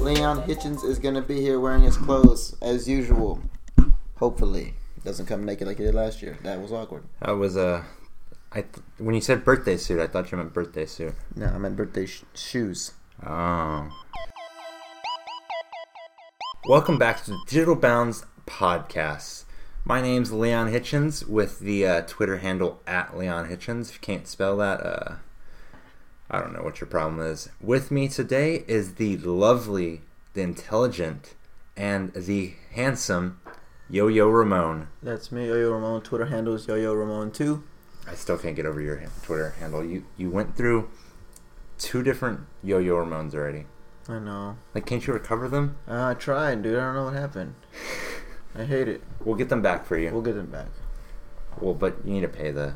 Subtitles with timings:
[0.00, 3.38] Leon Hitchens is gonna be here wearing his clothes as usual.
[4.16, 6.38] Hopefully, he doesn't come naked like he did last year.
[6.42, 7.04] That was awkward.
[7.20, 7.84] I was uh,
[8.50, 11.14] I th- when you said birthday suit, I thought you meant birthday suit.
[11.36, 12.92] No, I meant birthday sh- shoes.
[13.26, 13.90] Oh.
[16.66, 19.44] Welcome back to the Digital Bounds podcast.
[19.84, 23.88] My name's Leon Hitchens with the uh, Twitter handle at Leon Hitchens.
[23.88, 25.14] If you can't spell that, uh,
[26.30, 27.48] I don't know what your problem is.
[27.60, 30.02] With me today is the lovely,
[30.34, 31.34] the intelligent,
[31.76, 33.40] and the handsome
[33.88, 34.88] Yo Yo Ramon.
[35.02, 36.02] That's me, Yo Yo Ramon.
[36.02, 37.64] Twitter handle is Yo Yo Ramon too.
[38.06, 39.82] I still can't get over your Twitter handle.
[39.84, 40.90] You you went through
[41.78, 43.64] two different Yo Yo Ramones already.
[44.06, 44.56] I know.
[44.74, 45.76] Like, can't you recover them?
[45.86, 46.76] Uh, I tried, dude.
[46.78, 47.54] I don't know what happened.
[48.54, 49.02] I hate it.
[49.24, 50.10] We'll get them back for you.
[50.12, 50.68] We'll get them back.
[51.60, 52.74] Well, but you need to pay the.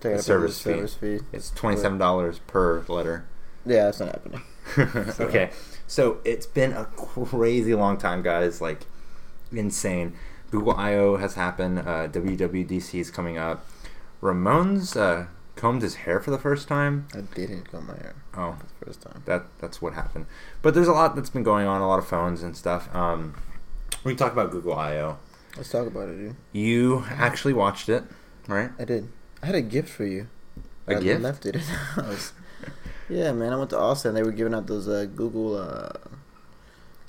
[0.00, 0.70] The it service fee.
[0.72, 1.20] service fee.
[1.32, 3.24] It's twenty seven dollars per letter.
[3.64, 4.42] Yeah, that's not happening.
[5.20, 5.50] okay,
[5.86, 8.60] so it's been a crazy long time, guys.
[8.60, 8.86] Like
[9.50, 10.14] insane.
[10.50, 11.78] Google I/O has happened.
[11.80, 13.66] Uh, WWDC is coming up.
[14.20, 15.26] Ramon's uh,
[15.56, 17.06] combed his hair for the first time.
[17.14, 19.22] I didn't comb my hair Oh, for the first time.
[19.24, 20.26] that that's what happened.
[20.60, 21.80] But there's a lot that's been going on.
[21.80, 22.94] A lot of phones and stuff.
[22.94, 23.34] Um,
[24.04, 25.18] we can talk about Google I/O.
[25.56, 26.36] Let's talk about it, dude.
[26.52, 28.04] You actually watched it,
[28.48, 28.70] right?
[28.78, 29.08] I did.
[29.42, 30.28] I had a gift for you.
[30.86, 31.22] A I gift?
[31.22, 31.66] left it in the
[32.02, 32.32] house.
[33.08, 33.52] yeah, man.
[33.52, 34.14] I went to Austin.
[34.14, 35.90] They were giving out those uh, Google, uh,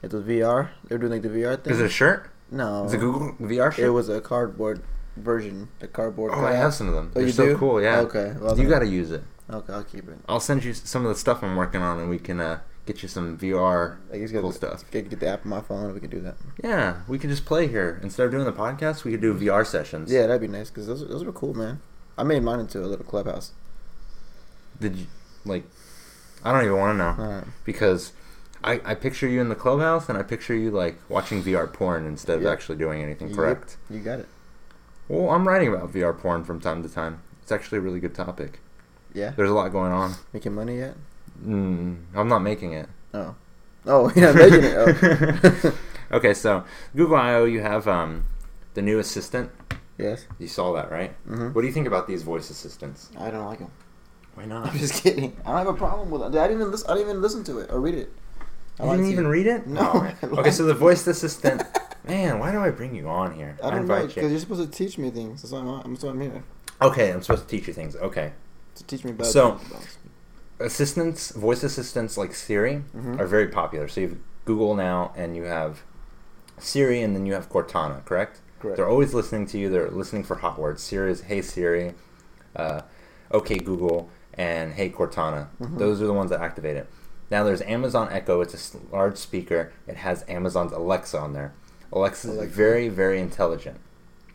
[0.02, 0.70] those VR.
[0.88, 1.73] They were doing like the VR thing.
[1.73, 2.30] Is it a shirt?
[2.52, 3.86] No, Is it Google VR shirt?
[3.86, 4.84] It was a cardboard
[5.18, 5.70] version.
[5.80, 6.32] The cardboard.
[6.36, 7.12] Oh, I have some of them.
[7.16, 7.58] Oh, They're you so do?
[7.58, 7.82] cool.
[7.82, 8.00] Yeah.
[8.02, 8.36] Okay.
[8.40, 9.23] Well, you got to use it.
[9.50, 10.18] Okay, I'll keep it.
[10.30, 13.02] I'll send you some of the stuff I'm working on, and we can uh, get
[13.02, 14.91] you some VR I guess cool get, stuff.
[14.91, 15.94] Get, get the app on my phone.
[15.94, 16.36] We can do that.
[16.64, 19.03] Yeah, we could just play here instead of doing the podcast.
[19.03, 20.11] We could do VR sessions.
[20.11, 21.81] Yeah, that'd be nice because those those were cool, man.
[22.17, 23.52] I made mine into a little clubhouse.
[24.80, 25.08] Did you
[25.45, 25.64] like?
[26.43, 28.14] I don't even want to know because
[28.64, 32.05] I, I picture you in the clubhouse, and I picture you like watching VR porn
[32.05, 33.77] instead of actually doing anything Yep, correct.
[33.89, 34.27] You got it.
[35.08, 37.21] Well, I'm writing about VR porn from time to time.
[37.42, 38.60] It's actually a really good topic.
[39.14, 39.31] Yeah.
[39.31, 40.15] There's a lot going on.
[40.33, 40.95] Making money yet?
[41.44, 42.88] Mm, I'm not making it.
[43.14, 43.36] Oh.
[43.86, 44.76] Oh, you're making it.
[44.78, 45.73] Oh.
[46.18, 46.64] okay, so
[46.96, 48.26] Google I/O, you have um,
[48.73, 49.52] the new assistant.
[49.98, 50.26] yes.
[50.40, 51.14] You saw that, right?
[51.28, 51.54] Mhm.
[51.54, 53.10] What do you think about these voice assistants?
[53.18, 53.72] I don't like them.
[54.36, 54.68] Why not?
[54.72, 55.36] I'm just kidding.
[55.46, 56.38] I don't have a problem with it.
[56.38, 56.90] I didn't even listen.
[56.90, 58.12] I didn't even listen to it or read it.
[58.80, 59.67] I You didn't even read it?
[59.67, 59.92] No,
[60.23, 61.64] Oh, okay, so the voice assistant.
[62.06, 63.58] Man, why do I bring you on here?
[63.64, 64.30] I don't know invite because you.
[64.32, 65.42] you're supposed to teach me things.
[65.42, 65.94] That's why I'm.
[65.94, 66.44] That's why I'm here
[66.82, 67.96] Okay, I'm supposed to teach you things.
[67.96, 68.34] Okay.
[68.76, 69.28] to teach me about.
[69.28, 69.60] So-
[70.60, 73.20] Assistants, voice assistants like Siri Mhm.
[73.20, 73.88] are very popular.
[73.88, 75.82] So you have Google now, and you have
[76.60, 78.39] Siri, and then you have Cortana, correct?
[78.61, 78.77] Correct.
[78.77, 79.70] They're always listening to you.
[79.70, 80.82] They're listening for hot words.
[80.82, 81.93] Siri is Hey Siri,
[82.55, 82.82] uh,
[83.33, 85.48] Okay Google, and Hey Cortana.
[85.61, 85.77] Mhm.
[85.77, 86.87] Those are the ones that activate it.
[87.30, 88.39] Now there's Amazon Echo.
[88.42, 89.72] It's a large speaker.
[89.87, 91.54] It has Amazon's Alexa on there.
[91.92, 93.77] Alexa is very, very intelligent.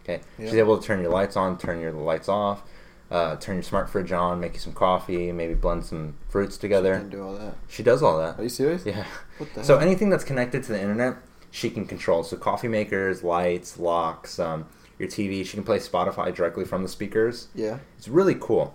[0.04, 2.62] Okay, she's able to turn your lights on, turn your lights off,
[3.10, 6.98] uh, turn your smart fridge on, make you some coffee, maybe blend some fruits together.
[6.98, 7.54] Can do all that.
[7.68, 8.38] She does all that.
[8.38, 8.86] Are you serious?
[8.86, 9.04] Yeah.
[9.38, 9.86] What the So hell?
[9.86, 11.16] anything that's connected to the internet,
[11.50, 12.22] she can control.
[12.22, 14.66] So coffee makers, lights, locks, um,
[14.98, 15.44] your TV.
[15.44, 17.48] She can play Spotify directly from the speakers.
[17.54, 17.78] Yeah.
[17.98, 18.74] It's really cool.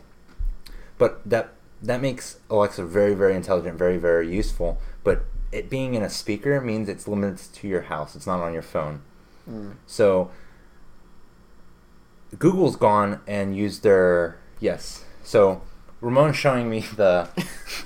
[0.98, 1.52] But that
[1.82, 4.80] that makes Alexa very, very intelligent, very, very useful.
[5.04, 8.16] But it being in a speaker means it's limited to your house.
[8.16, 9.02] It's not on your phone.
[9.50, 9.76] Mm.
[9.86, 10.32] So
[12.38, 15.06] Google's gone and used their yes.
[15.24, 15.62] So
[16.02, 17.30] Ramon's showing me the.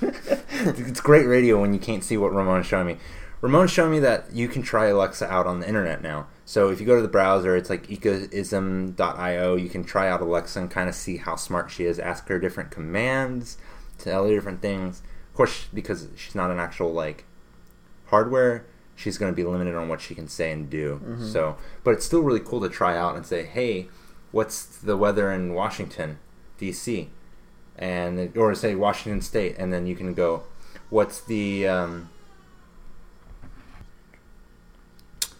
[0.00, 2.96] it's great radio when you can't see what Ramon's showing me.
[3.40, 6.26] Ramon's showing me that you can try Alexa out on the internet now.
[6.44, 9.56] So if you go to the browser, it's like echosim.io.
[9.56, 11.98] You can try out Alexa and kind of see how smart she is.
[11.98, 13.56] Ask her different commands,
[13.98, 15.00] tell her different things.
[15.30, 17.24] Of course, because she's not an actual like
[18.08, 21.00] hardware, she's going to be limited on what she can say and do.
[21.02, 21.32] Mhm.
[21.32, 23.88] So, but it's still really cool to try out and say, "Hey,
[24.32, 26.18] what's the weather in Washington,
[26.58, 27.10] D.C.?"
[27.76, 30.44] and or say Washington State, and then you can go,
[30.90, 32.10] "What's the um,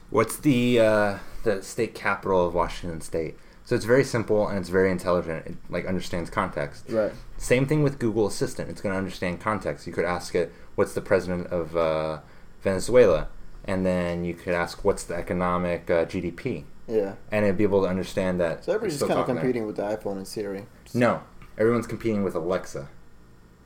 [0.08, 4.68] what's the uh, the state capital of Washington State?" So it's very simple and it's
[4.68, 5.46] very intelligent.
[5.46, 6.86] It like understands context.
[6.88, 7.12] Right.
[7.36, 8.68] Same thing with Google Assistant.
[8.68, 9.86] It's going to understand context.
[9.86, 12.20] You could ask it, "What's the president of uh,
[12.62, 13.28] Venezuela?"
[13.64, 17.14] and then you could ask, "What's the economic uh, GDP?" Yeah.
[17.30, 18.64] and it'd be able to understand that.
[18.64, 19.36] So everybody's kind of there.
[19.36, 20.64] competing with the iPhone and Siri.
[20.92, 21.22] No,
[21.56, 22.88] everyone's competing with Alexa.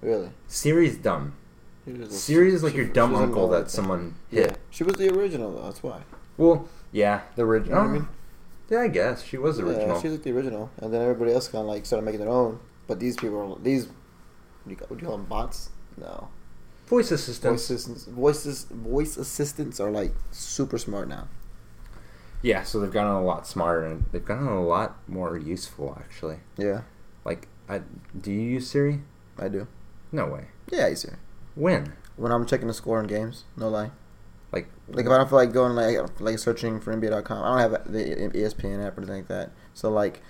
[0.03, 0.31] Really.
[0.47, 1.35] Siri's dumb.
[1.87, 4.43] She was a- Siri is like she- your dumb uncle that someone Yeah.
[4.43, 4.59] hit.
[4.71, 5.63] She was the original though.
[5.65, 6.03] That's why.
[6.37, 7.79] Well, yeah, the original.
[7.79, 8.09] You know I mean?
[8.71, 9.89] Yeah, I guess she was original.
[9.97, 12.31] Yeah, she was the original, and then everybody else kind of like started making their
[12.31, 12.61] own.
[12.87, 13.95] But these people, are, these What
[14.67, 15.27] do you, call- what do you call them?
[15.27, 15.71] Bots?
[15.99, 16.29] No.
[16.87, 17.43] Voice assistants.
[17.69, 18.01] Voice assistants.
[18.03, 18.05] assistants.
[18.19, 18.65] Voices.
[18.71, 21.29] Voice assistants are like super smart now.
[22.45, 26.41] Yeah, so they've gotten a lot smarter and they've gotten a lot more useful actually.
[26.59, 26.83] Yeah,
[27.25, 27.81] Like, I,
[28.21, 29.01] do you use Siri?
[29.39, 29.67] I do.
[30.13, 30.49] No way.
[30.71, 31.09] Yeah, I see.
[31.55, 31.95] When?
[32.17, 33.93] When I'm checking the score in games, no lie.
[34.53, 37.73] Like, Like if I don't feel like going like like searching for NBA.com, I don't
[37.73, 39.51] have the ESPN app or anything like that.
[39.73, 40.21] So like,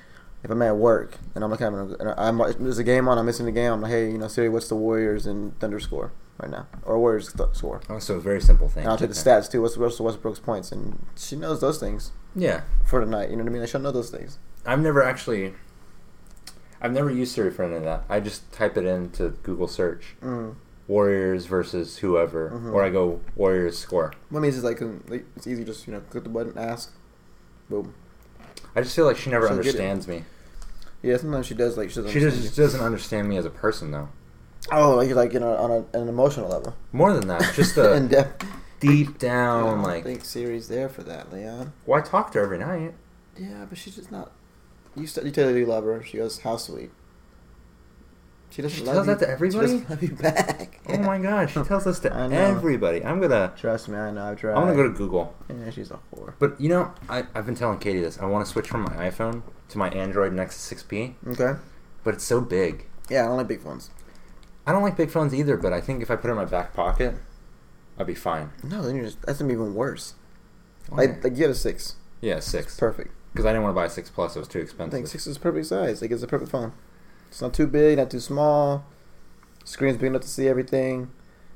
[0.44, 3.19] if I'm at work and I'm like having a, and I'm there's a game on,
[3.19, 3.72] I'm missing the game.
[3.72, 6.99] I'm like, hey, you know, Siri, what's the Warriors and Thunder score right now, or
[6.99, 7.81] Warriors score?
[7.89, 8.83] oh, so a very simple thing.
[8.85, 9.63] And I'll take the stats too.
[9.63, 13.31] What's what's Westbrook's points, and she knows those things Yeah, for the night.
[13.31, 13.61] You know what I mean?
[13.63, 14.39] Like, she'll know those things.
[14.67, 15.55] I've never actually.
[16.81, 18.05] I've never used Siri for any of that.
[18.09, 20.17] I just type it into Google search.
[20.23, 20.57] Mm.
[20.87, 22.75] Warriors versus whoever, Mhm.
[22.75, 24.13] or I go Warriors score.
[24.29, 25.65] What I mean is like, um, like it's easy.
[25.65, 26.93] Just you know, click the button, ask,
[27.71, 27.95] boom.
[28.77, 30.25] I just feel like she never She'll understands me.
[31.01, 32.11] Yeah, sometimes she does like she doesn't.
[32.13, 34.09] She just doesn't understand me as a person, though.
[34.72, 36.75] Oh, like like you know, on a, an emotional level.
[36.93, 38.46] More than that, just in a depth.
[38.81, 41.72] deep I down, don't like, think Siri's there for that, Leon.
[41.87, 42.94] well, I talk to her every night.
[43.38, 44.32] Yeah, but she's just not.
[44.96, 46.02] You, st- you tell her you love her.
[46.05, 46.90] She goes, "How sweet."
[48.50, 49.14] She doesn't She love tells you.
[49.16, 49.66] that to everybody?
[49.66, 50.81] She doesn't love you back.
[50.88, 52.37] Oh my god, she tells this to I know.
[52.37, 53.05] everybody.
[53.05, 54.25] I'm gonna, Trust me, I know.
[54.25, 54.55] I've tried.
[54.55, 55.34] I'm gonna go to Google.
[55.49, 56.34] Yeah, she's a whore.
[56.38, 58.19] But you know, I, I've been telling Katie this.
[58.20, 61.58] I want to switch from my iPhone to my Android Nexus 6P, Okay.
[62.05, 62.87] but it's so big.
[63.11, 63.90] Yeah, I don't like big phones.
[64.66, 66.44] I don't like big phones either, but I think if I put it in my
[66.44, 67.14] back pocket,
[67.99, 68.50] I'd be fine.
[68.62, 70.14] No, then you're just that's gonna be even worse.
[70.88, 71.05] Why?
[71.05, 71.96] Like, like get a six.
[72.20, 72.78] yeah, six.
[72.78, 73.12] Perfect.
[73.32, 74.94] Because I didn't want to buy a six plus; it was too expensive.
[74.94, 76.00] I think six is the perfect size.
[76.00, 76.72] Like it's a perfect phone.
[77.28, 78.84] It's not too big, not too small.
[79.64, 81.11] Screen's big enough to see everything.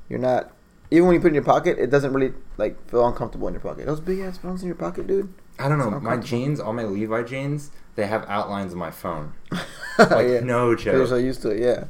[0.08, 0.52] You're not
[0.90, 3.55] even when you put it in your pocket, it doesn't really like feel uncomfortable in
[3.55, 3.87] your pocket.
[3.87, 5.32] Those big ass phones in your pocket, dude.
[5.58, 5.90] I don't know.
[6.00, 9.34] My jeans, all my Levi jeans, they have outlines of my phone.
[9.99, 10.40] Like yeah.
[10.44, 11.87] no You're so used to it, yeah.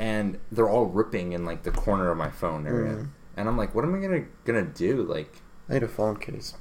[0.00, 2.94] And they're all ripping in like the corner of my phone area.
[2.94, 3.08] Mm.
[3.36, 5.02] And I'm like, what am I gonna gonna do?
[5.02, 6.54] Like, I need a phone case,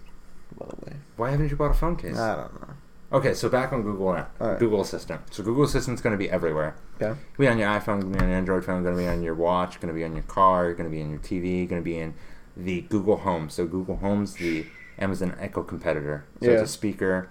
[0.58, 0.98] by the way.
[1.16, 2.18] why haven't you bought a phone case?
[2.18, 2.74] I don't know.
[3.12, 4.28] Okay, so back on Google now.
[4.40, 4.60] Right.
[4.60, 5.34] Google Assistant.
[5.34, 6.76] So Google Assistant's going to be everywhere.
[7.00, 9.08] To be on your iPhone, going to be on your Android phone, going to be
[9.08, 11.68] on your watch, going to be on your car, going to be in your TV,
[11.68, 12.14] going to be in
[12.56, 13.50] the Google Home.
[13.50, 14.68] So Google Home's the
[15.00, 16.26] Amazon Echo competitor.
[16.40, 16.60] So Yeah.
[16.60, 17.30] it's a speaker.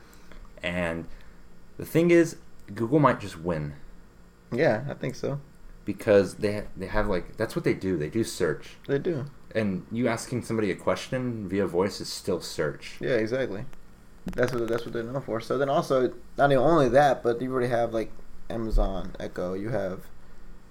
[0.65, 1.05] And
[1.77, 2.37] the thing is,
[2.75, 3.75] Google might just win
[4.51, 5.39] Yeah, I think so.
[5.89, 7.97] Because they they have like that's what they do.
[7.97, 8.77] They do search.
[8.87, 9.25] They do.
[9.55, 12.99] And you asking somebody a question via voice is still search.
[13.01, 13.65] Yeah, exactly.
[14.27, 15.41] That's what that's what they're known for.
[15.41, 18.13] So then also not even only that, but you already have like
[18.51, 19.55] Amazon Echo.
[19.55, 20.01] You have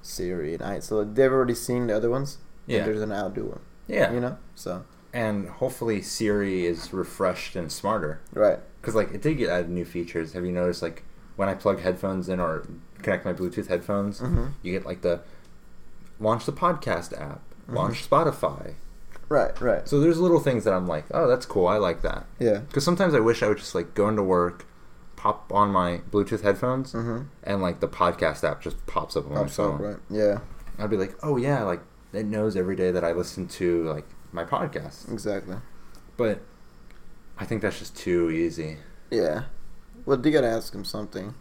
[0.03, 0.79] Siri and I.
[0.81, 2.37] So they've already seen the other ones.
[2.67, 2.83] Yeah.
[2.85, 3.61] They're gonna outdo them.
[3.87, 4.13] Yeah.
[4.13, 4.37] You know.
[4.53, 8.21] So And hopefully Siri is refreshed and smarter.
[8.33, 8.59] right.
[8.79, 10.33] Because like it did get added new features.
[10.33, 11.03] Have you noticed like
[11.35, 12.67] when I plug headphones in or
[13.01, 14.51] connect my Bluetooth headphones, Mhm.
[14.61, 15.21] you get like the
[16.19, 17.75] launch the podcast app, Mhm.
[17.75, 18.75] launch Spotify.
[19.29, 19.59] Right.
[19.59, 19.87] Right.
[19.87, 21.67] So there's little things that I'm like, oh, that's cool.
[21.67, 22.25] I like that.
[22.39, 22.59] Yeah.
[22.59, 24.65] Because sometimes I wish I would just like go into work,
[25.17, 27.23] pop on my Bluetooth headphones, Mm-hmm.
[27.43, 29.81] and like the podcast app just pops up on my Pops up, phone.
[29.81, 29.97] right.
[30.09, 30.39] Yeah.
[30.79, 31.81] I'd be like, oh yeah, like
[32.13, 35.11] it knows every day that I listen to like my podcast.
[35.11, 35.57] Exactly.
[36.15, 36.39] But
[37.37, 38.77] I think that's just too easy.
[39.11, 39.43] Yeah.
[40.05, 41.33] Well, you gotta ask him something.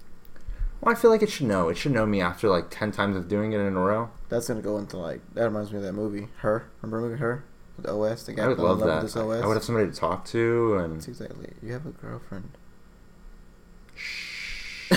[0.80, 1.68] Well, I feel like it should know.
[1.68, 4.10] It should know me after like ten times of doing it in a row.
[4.28, 6.68] That's gonna go into like that reminds me of that movie, Her.
[6.82, 7.44] Remember the movie Her?
[7.76, 8.24] With the OS.
[8.24, 9.02] The guy I would love that.
[9.02, 9.42] This OS.
[9.42, 11.52] I would have somebody to talk to, and That's exactly.
[11.62, 12.50] You have a girlfriend.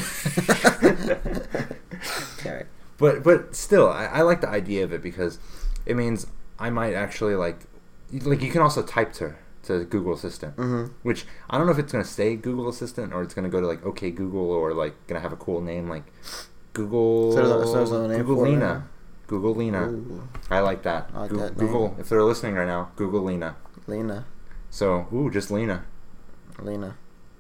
[2.40, 2.64] okay.
[2.98, 5.40] but but still, I, I like the idea of it because
[5.86, 6.28] it means
[6.60, 7.62] I might actually like
[8.12, 9.36] like you can also type to
[9.70, 10.92] to Google Assistant, Mm-hmm.
[11.04, 13.68] which I don't know if it's gonna stay Google Assistant or it's gonna go to
[13.68, 16.04] like OK Google or like gonna have a cool name like
[16.74, 18.88] Google So there's- so there's name Google Lena.
[19.28, 19.88] Google Lena.
[19.88, 21.10] Ooh, I like that.
[21.14, 21.58] I like Goo- that.
[21.58, 23.56] Google, if they're listening right now, Google Lena.
[23.88, 24.26] Lena.
[24.72, 25.86] So, ooh, just Lena.
[26.60, 26.96] Lena.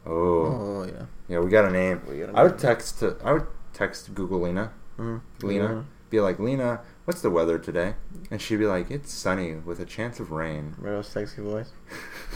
[0.06, 1.06] Oh, Oh, yeah.
[1.28, 2.02] yeah, we got a name.
[2.08, 5.48] We got a I would text to, I would text Google Lena, Mm-hmm.
[5.48, 7.96] Lena, be like, Lena, what's the weather today?
[8.32, 10.76] And she'd be like, it's sunny with a chance of rain.
[10.78, 11.72] Real sexy voice.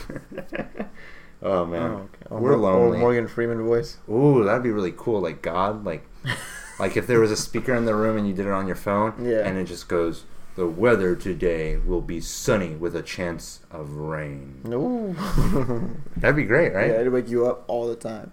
[1.41, 2.25] oh man, Oh, okay.
[2.29, 2.99] Or we're Or oh, lonely.
[2.99, 3.97] Morgan Freeman voice.
[4.09, 5.21] Ooh, that'd be really cool.
[5.21, 6.05] Like God, like,
[6.79, 8.75] like if there was a speaker in the room and you did it on your
[8.75, 9.45] phone, Yeah.
[9.47, 10.23] and it just goes,
[10.55, 14.61] the weather today will be sunny with a chance of rain.
[14.63, 15.13] No.
[16.17, 16.89] That'd be great, right?
[16.91, 18.31] Yeah, it'd wake you up all the time.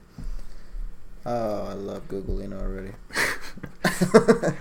[1.24, 2.92] Oh, I love Google Lena already.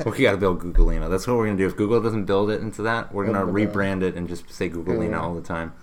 [0.06, 1.10] We got to build Google Lena.
[1.10, 1.68] That's what we're gonna do.
[1.68, 3.74] If Google doesn't build it into that, we're gonna We'll build it.
[3.74, 5.20] rebrand it and just say Google Yeah.
[5.20, 5.74] All the time.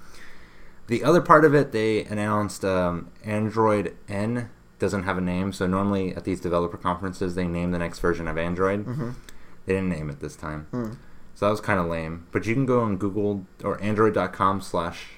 [0.88, 5.52] The other part of it, they announced um, Android N doesn't have a name.
[5.52, 8.84] So normally at these developer conferences, they name the next version of Android.
[8.86, 9.10] Mm-hmm.
[9.66, 10.66] They didn't name it this time.
[10.70, 10.92] Hmm.
[11.34, 12.26] So that was kind of lame.
[12.32, 15.08] But you can go on Google or Android.com slash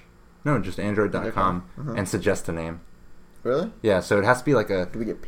[0.45, 1.99] no, just Android.com Mhm.
[1.99, 2.81] and suggest a name.
[3.43, 3.71] Really?
[3.83, 4.87] Yeah, so it has to be like a.
[4.87, 5.19] Do we get?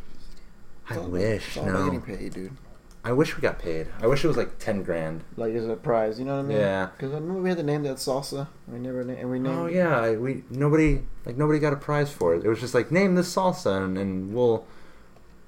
[0.90, 1.85] I all- wish about no.
[1.85, 2.56] getting paid, dude.
[3.02, 3.87] I wish we got paid.
[4.02, 5.25] I wish it was like ten grand.
[5.37, 6.59] Like as a prize, you know what I mean?
[6.59, 6.88] Yeah.
[6.94, 8.49] Because I uh, remember we had to name that salsa.
[8.68, 9.56] We never na- and we named.
[9.59, 12.44] Oh yeah, I- we nobody like nobody got a prize for it.
[12.44, 14.66] It was just like name this salsa and, and we'll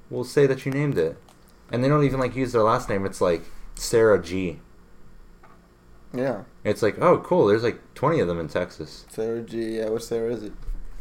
[0.09, 1.19] we'll say that you named it.
[1.71, 3.05] And they don't even like use their last name.
[3.05, 3.43] It's like
[3.75, 4.61] Sarah G.
[6.15, 6.45] Yeah.
[6.65, 7.47] It's like oh cool.
[7.49, 9.05] There's like twenty of them in Texas.
[9.11, 9.77] Sarah G.
[9.79, 10.53] Yeah, what Sarah is it?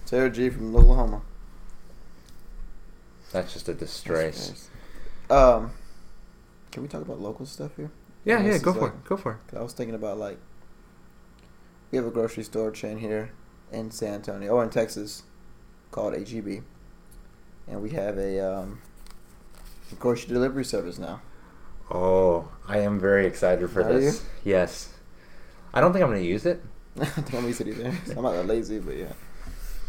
[0.03, 0.50] Sarah G.
[0.50, 1.21] from Oklahoma.
[3.31, 4.47] That's just a disgrace.
[4.50, 4.69] That's
[5.29, 5.38] nice.
[5.38, 5.71] Um,
[6.71, 7.91] can we talk about local stuff here?
[8.25, 9.03] Yeah, This yeah, is go for like- it.
[9.05, 9.57] Go for it.
[9.57, 10.38] I was thinking about like
[11.91, 13.31] we have a grocery store chain here
[13.71, 15.23] in San Antonio or in Texas
[15.91, 16.63] called HEB,
[17.67, 18.81] and we have a um,
[20.00, 21.21] grocery delivery service now.
[21.89, 24.23] Oh, I am very excited for Are this.
[24.45, 24.93] Yes.
[25.73, 26.61] I don't think I'm going to use it.
[27.00, 27.93] I think I'm used to either.
[28.15, 29.11] I'm not that lazy, but yeah.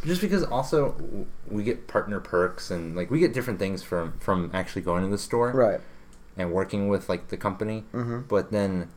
[0.05, 4.51] Just because also we get partner perks and like we get different things from from
[4.53, 5.81] actually going to the store Right.
[6.37, 7.85] and working with like the company.
[7.93, 8.23] Mm-hmm.
[8.29, 8.89] but then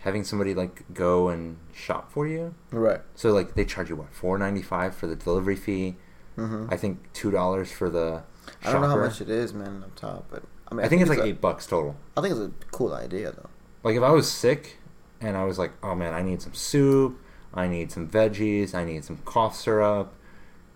[0.00, 3.00] having somebody like go and shop for you Right.
[3.14, 5.96] so like they charge you what 4.95 for the delivery fee
[6.36, 6.72] Mm-hmm.
[6.72, 8.22] i think two dollars for the
[8.64, 11.02] I don't know how much it is, man, up top, but I mean, i think
[11.02, 13.50] it's like a- eight bucks total I think it's a cool idea, though.
[13.84, 14.78] like if i was sick
[15.20, 17.18] and i was like oh man i need some soup
[17.54, 20.12] i need some veggies i need some cough syrup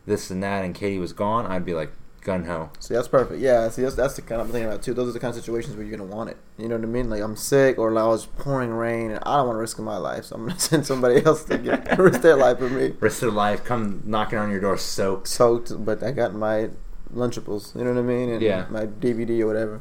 [0.06, 1.90] this and that and katie was gone i'd be like
[2.22, 3.40] gun ho See, that's perfect.
[3.40, 4.92] Yeah, see, that's, that's the kind of thing about too.
[4.94, 6.36] Those are the kind of situations where you're gonna want it.
[6.58, 7.08] You know what I mean?
[7.08, 9.78] Like I'm sick, or like I was pouring rain, and I don't want to risk
[9.78, 12.94] my life, so I'm gonna send somebody else to get risk their life for me.
[12.98, 16.70] Risk their life come knocking on your door soaked Soaked, but I got my
[17.14, 17.76] Lunchables.
[17.76, 18.28] You know what I mean?
[18.30, 18.66] And Yeah.
[18.70, 19.80] my DVD or whatever.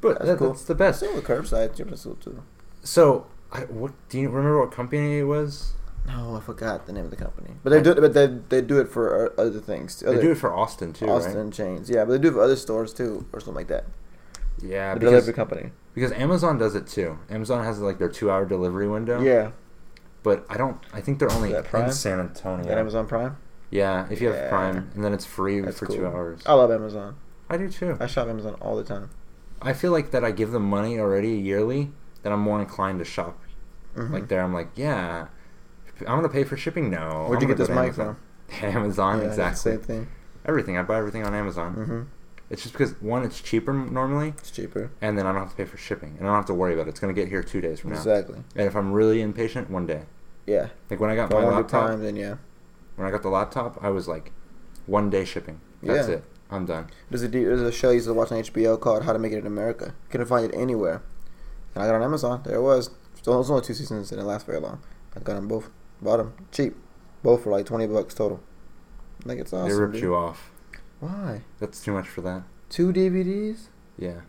[0.00, 0.48] but That's that, cool.
[0.48, 1.76] that's the best Same with curbside.
[2.02, 2.42] cool too.
[2.82, 5.74] so I, what do you remember what company it was
[6.06, 7.92] No, I forgot the name of the company, but they do.
[7.92, 10.00] it But they they do it for uh, other things.
[10.00, 11.88] they do it for austin too Austin right chains.
[11.88, 13.84] Yeah, but they do it for other stores too, or something like that.
[14.62, 15.70] yeah the because delivery company.
[15.94, 17.18] Because Amazon does it too.
[17.30, 19.20] Amazon has like their two hour delivery window.
[19.22, 19.52] Yeah.
[20.22, 20.78] But I don't.
[20.92, 21.84] I think they're only Is that Prime?
[21.86, 22.66] in San Antonio.
[22.66, 23.36] Got Amazon Prime.
[23.70, 25.96] Yeah, if you have Prime, and then it's free That's for cool.
[25.96, 26.42] two hours.
[26.46, 27.16] I love Amazon.
[27.48, 27.96] I do too.
[28.00, 29.10] I shop Amazon all the time.
[29.62, 31.92] I feel like that I give them money already yearly.
[32.22, 33.38] That I'm more inclined to shop
[33.96, 34.10] Mhm.
[34.10, 34.42] like there.
[34.42, 35.26] I'm like, yeah,
[36.00, 36.90] I'm gonna pay for shipping.
[36.90, 37.26] No.
[37.28, 38.16] Where'd I'm you get this mic Amazon.
[38.62, 39.72] Amazon, Yeah, exactly.
[39.72, 40.06] Same thing.
[40.46, 41.74] Everything I buy everything on Amazon.
[41.74, 42.02] Mm-hmm.
[42.50, 44.90] It's just because one, it's cheaper normally, It's cheaper.
[45.00, 46.74] and then I don't have to pay for shipping, and I don't have to worry
[46.74, 46.90] about it.
[46.90, 47.96] It's gonna get here two days from now.
[47.96, 48.38] Exactly.
[48.54, 50.02] And if I'm really impatient, one day.
[50.46, 50.68] Yeah.
[50.90, 52.36] Like when I got If my laptop, time, then yeah.
[52.96, 54.30] when I got the laptop, I was like,
[54.86, 55.60] one day shipping.
[55.82, 56.16] That's Yeah.
[56.16, 56.24] it.
[56.50, 56.88] I'm done.
[57.08, 59.32] There's a there's a show I used to watch on HBO called How to Make
[59.32, 59.94] It in America.
[60.10, 61.02] Couldn't find it anywhere,
[61.74, 62.42] and I got it on Amazon.
[62.44, 62.90] There it was.
[63.16, 64.12] It was only two seasons.
[64.12, 64.82] And it didn't last very long.
[65.16, 65.70] I got them both.
[66.04, 66.76] Bought them cheap,
[67.22, 68.40] both for like twenty bucks total.
[69.24, 69.68] I think it's awesome.
[69.70, 70.02] they ripped dude.
[70.02, 70.50] you off.
[71.00, 71.40] Why?
[71.58, 72.42] That's too much for that.
[72.68, 73.68] Two DVDs,
[73.98, 74.20] Yeah.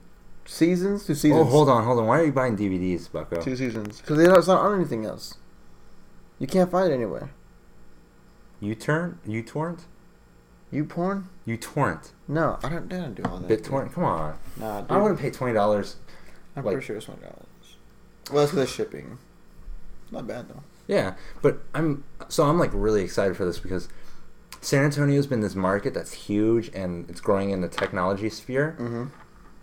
[0.46, 1.42] seasons, two oh, seasons.
[1.42, 2.08] Oh, hold on, hold on.
[2.08, 3.42] Why are you buying DVDs, Bucko?
[3.42, 4.00] Two seasons.
[4.00, 5.36] Because it's not on anything else.
[6.40, 7.32] You can't find it anywhere.
[8.62, 9.20] You turn?
[9.26, 9.86] You torrent?
[10.72, 11.28] You porn?
[11.46, 12.14] You torrent?
[12.28, 12.92] No, I don't.
[12.92, 13.64] I don't do all that.
[13.64, 13.94] BitTorrent?
[13.94, 14.38] Come on.
[14.58, 14.92] Nah, dude.
[14.92, 15.98] I wouldn't pay twenty dollars.
[16.56, 17.78] I'm like- pretty sure it's one dollars.
[18.32, 19.18] Well, it's because shipping.
[20.10, 20.64] Not bad though.
[20.88, 23.88] Yeah, but I'm so I'm like really excited for this because
[24.62, 29.06] San Antonio's been this market that's huge and it's growing in the technology sphere, Mm-hmm.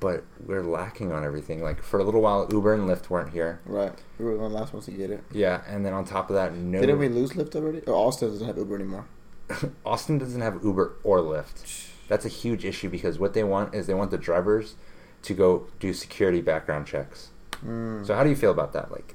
[0.00, 1.62] but we're lacking on everything.
[1.62, 3.60] Like for a little while, Uber and Lyft weren't here.
[3.66, 3.92] Right.
[4.18, 5.22] We were the last ones to get it.
[5.32, 6.80] Yeah, and then on top of that, no.
[6.80, 7.80] Didn't we lose Lyft already?
[7.80, 9.06] Or Austin doesn't have Uber anymore.
[9.86, 11.88] Austin doesn't have Uber or Lyft.
[12.08, 14.74] That's a huge issue because what they want is they want the drivers
[15.22, 17.30] to go do security background checks.
[17.64, 18.04] Mm.
[18.06, 18.90] So how do you feel about that?
[18.90, 19.14] Like,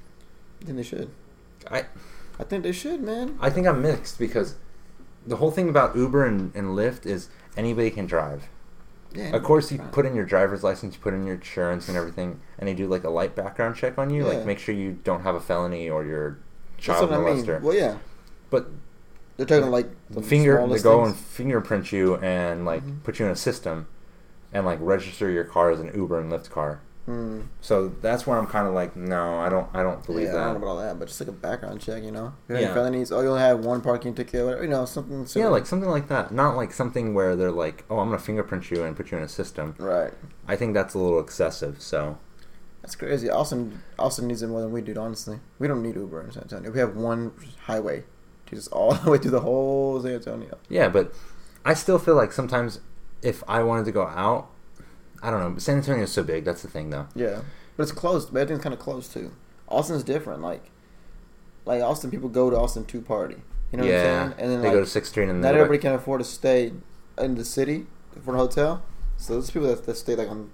[0.61, 1.09] then they should.
[1.71, 1.85] I
[2.39, 3.37] I think they should, man.
[3.41, 4.55] I think I'm mixed because
[5.25, 8.47] the whole thing about Uber and, and Lyft is anybody can drive.
[9.13, 9.35] Yeah.
[9.35, 12.39] Of course, you put in your driver's license, you put in your insurance and everything,
[12.59, 14.33] and they do like a light background check on you, Yeah.
[14.37, 16.37] like make sure you don't have a felony or you're
[16.75, 17.43] That's child what I mean.
[17.43, 17.61] molester.
[17.61, 17.97] Well, yeah.
[18.49, 18.69] But
[19.37, 21.17] They're talking like the finger they go things.
[21.17, 23.03] and fingerprint you and like Mhm.
[23.03, 23.87] put you in a system
[24.53, 26.81] and like register your car as an Uber and Lyft car.
[27.07, 27.47] Mm.
[27.61, 30.33] So that's where I'm kind of like, no, I don't, I don't believe yeah, I
[30.33, 30.57] don't know that.
[30.57, 32.33] about all that, but just like a background check, you know.
[32.49, 32.73] You Yeah.
[32.73, 35.25] felonies, oh, you only have one parking ticket, whatever, you know, something.
[35.33, 36.33] Yeah, like something like that.
[36.33, 39.23] Not like something where they're like, oh, I'm gonna fingerprint you and put you in
[39.23, 39.75] a system.
[39.79, 40.13] Right.
[40.47, 41.81] I think that's a little excessive.
[41.81, 42.17] So
[42.81, 43.29] That's crazy.
[43.29, 44.93] Austin, Austin needs it more than we do.
[44.97, 46.71] Honestly, we don't need Uber in San Antonio.
[46.71, 47.31] We have one
[47.63, 48.03] highway,
[48.49, 50.57] just all the way through the whole San Antonio.
[50.69, 51.13] yeah, but
[51.63, 52.79] I still feel like sometimes
[53.21, 54.49] if I wanted to go out,
[55.21, 55.59] I don't know.
[55.59, 56.45] San Antonio is so big.
[56.45, 57.07] That's the thing, though.
[57.15, 57.41] Yeah.
[57.75, 58.25] but it's close.
[58.25, 59.31] But everything's kind of close too.
[59.67, 60.41] Austin's different.
[60.41, 60.69] Like,
[61.65, 63.37] like Austin, people go to Austin to party.
[63.71, 64.41] You know yeah, what I'm saying?
[64.41, 66.25] And then they like, go to Sixth Street and not they everybody can afford to
[66.25, 66.71] stay
[67.17, 67.85] in the city
[68.23, 68.83] for a hotel.
[69.17, 70.51] So there's people that, that stay like on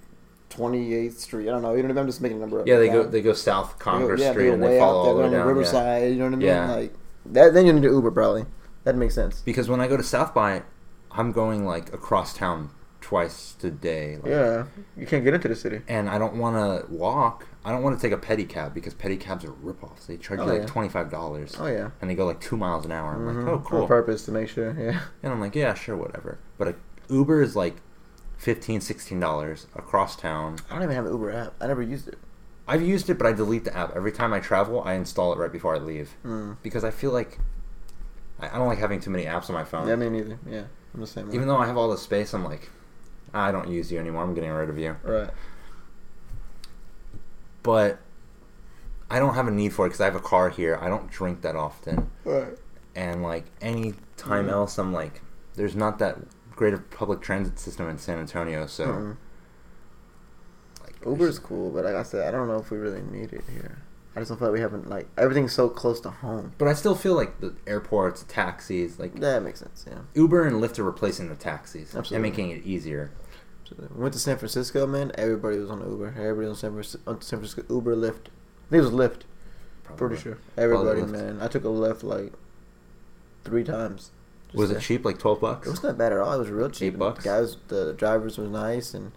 [0.50, 1.48] 28th Street.
[1.48, 1.76] I don't know.
[1.76, 2.02] You know what I?
[2.02, 2.68] I'm just making a number up.
[2.68, 5.02] Yeah, they go they go south They go- Congress yeah, Street go and they follow
[5.02, 5.42] out all the there way on down.
[5.42, 5.48] yeah.
[5.48, 6.12] Riverside.
[6.12, 6.48] You know what I mean?
[6.48, 6.72] Yeah.
[6.72, 6.94] Like
[7.28, 7.54] that.
[7.54, 8.46] Then you need to Uber probably.
[8.84, 9.42] That makes sense.
[9.42, 10.64] Because when I go to South by,
[11.12, 12.72] I'm going like across town
[13.04, 14.16] twice a day.
[14.18, 14.66] Like, Yeah,
[14.98, 15.82] you can't get into the city.
[15.88, 17.46] And I don't want to walk.
[17.66, 20.08] I don't want to take a pedicab because pedicabs are ripoffs.
[20.08, 20.66] They charge Oh, you like yeah.
[20.68, 21.56] twenty five dollars.
[21.60, 21.92] Oh yeah.
[22.02, 23.14] And they go like two miles an hour.
[23.14, 23.38] I'm Mhm.
[23.46, 23.88] like, oh, On cool.
[23.88, 24.76] purpose to make sure.
[24.80, 25.00] Yeah.
[25.22, 26.40] And I'm like, yeah, sure, whatever.
[26.58, 26.76] But a
[27.10, 27.76] Uber is like
[28.38, 28.80] 15
[29.20, 30.58] dollars across town.
[30.70, 31.54] I don't even have an Uber app.
[31.62, 32.18] I never used it.
[32.68, 34.82] I've used it, but I delete the app every time I travel.
[34.84, 36.58] I install it right before I leave Mm.
[36.64, 37.38] because I feel like
[38.40, 39.88] I I don't like having too many apps on my phone.
[39.88, 40.38] Yeah, me neither.
[40.50, 41.30] Yeah, I'm the same.
[41.30, 41.36] way.
[41.36, 42.70] Even though I have all the space, I'm like,
[43.34, 44.24] I don't use you anymore.
[44.24, 44.96] I'm getting rid of you.
[45.04, 45.30] right.
[47.64, 48.00] But
[49.10, 50.78] I don't have a need for it because I have a car here.
[50.82, 52.58] I don't drink that often, Right.
[52.96, 54.52] and like any time Mhm.
[54.52, 55.22] else, I'm like,
[55.56, 56.18] there's not that
[56.56, 59.18] great of public transit system in San Antonio, so Mm-mm.
[60.82, 63.44] like Uber's cool, but like I said, I don't know if we really need it
[63.52, 63.78] here.
[64.16, 66.52] I just don't feel like we haven't like everything's so close to home.
[66.60, 69.86] But I still feel like the airports, taxis, like That makes sense.
[69.90, 70.00] Yeah.
[70.14, 72.16] Uber and Lyft are replacing the taxis Absolutely.
[72.16, 73.10] and making it easier.
[73.72, 75.12] We went to San Francisco, man.
[75.16, 76.14] Everybody was on Uber.
[76.18, 78.28] Everybody on San Francisco, on San Francisco Uber, Lyft.
[78.28, 79.22] I think it was Lyft.
[79.84, 80.08] Probably.
[80.08, 80.38] Pretty sure.
[80.58, 81.40] Everybody, man.
[81.42, 82.34] I took a Lyft like
[83.44, 84.12] three times.
[84.54, 85.68] Was it cheap, like twelve bucks?
[85.68, 86.34] It was not bad at all.
[86.34, 86.94] It was real cheap.
[86.94, 87.24] Eight bucks?
[87.24, 89.12] The guys, the drivers was nice, and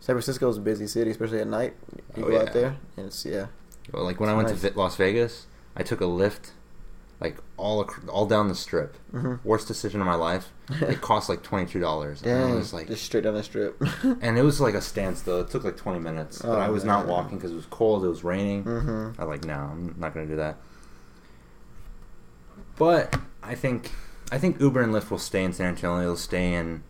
[0.00, 1.74] San Francisco is a busy city, especially at night.
[2.16, 2.42] You Oh, go yeah.
[2.42, 3.46] out there, and it's yeah.
[3.92, 4.60] Well, like when I went nice.
[4.60, 6.50] to Las Vegas, I took a Lyft,
[7.56, 8.96] all ac- all down the strip.
[9.10, 10.52] hmm Worst decision of my life.
[10.70, 12.20] It cost like twenty two dollars.
[12.22, 13.80] Dang, was like, just straight down the strip.
[14.20, 15.40] and it was like a standstill.
[15.40, 18.04] It took like twenty minutes, but Oh, I was not walking because it was cold.
[18.04, 18.62] It was raining.
[18.64, 20.56] hmm I was like, no, I'm not gonna do that.
[22.76, 23.92] But I think
[24.30, 26.00] I think Uber and Lyft will stay in San Antonio.
[26.00, 26.82] They'll stay in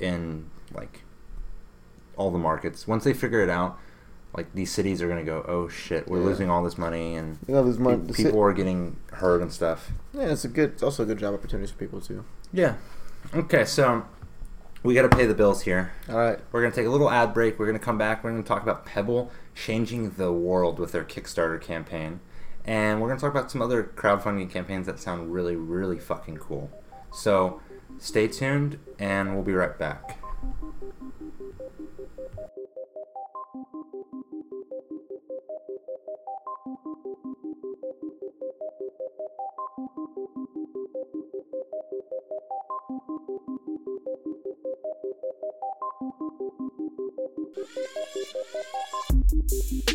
[0.00, 1.02] in like
[2.16, 3.78] all the markets once they figure it out.
[4.34, 6.24] Like these cities are gonna go, oh shit, we're Yeah.
[6.26, 7.96] losing all this money, and You know, there's pe- money.
[8.06, 9.90] the people are getting hurt and stuff.
[10.14, 10.70] Yeah, it's a good.
[10.70, 12.24] It's also a good job opportunities for people too.
[12.52, 12.74] Yeah.
[13.34, 14.04] Okay, so
[14.82, 15.92] we got to pay the bills here.
[16.08, 16.38] All right.
[16.50, 17.58] We're gonna take a little ad break.
[17.58, 18.24] We're gonna come back.
[18.24, 22.20] We're gonna talk about Pebble changing the world with their Kickstarter campaign,
[22.64, 26.70] and we're gonna talk about some other crowdfunding campaigns that sound really, really fucking cool.
[27.12, 27.60] So
[27.98, 30.18] stay tuned, and we'll be right back.
[49.52, 49.91] Uh,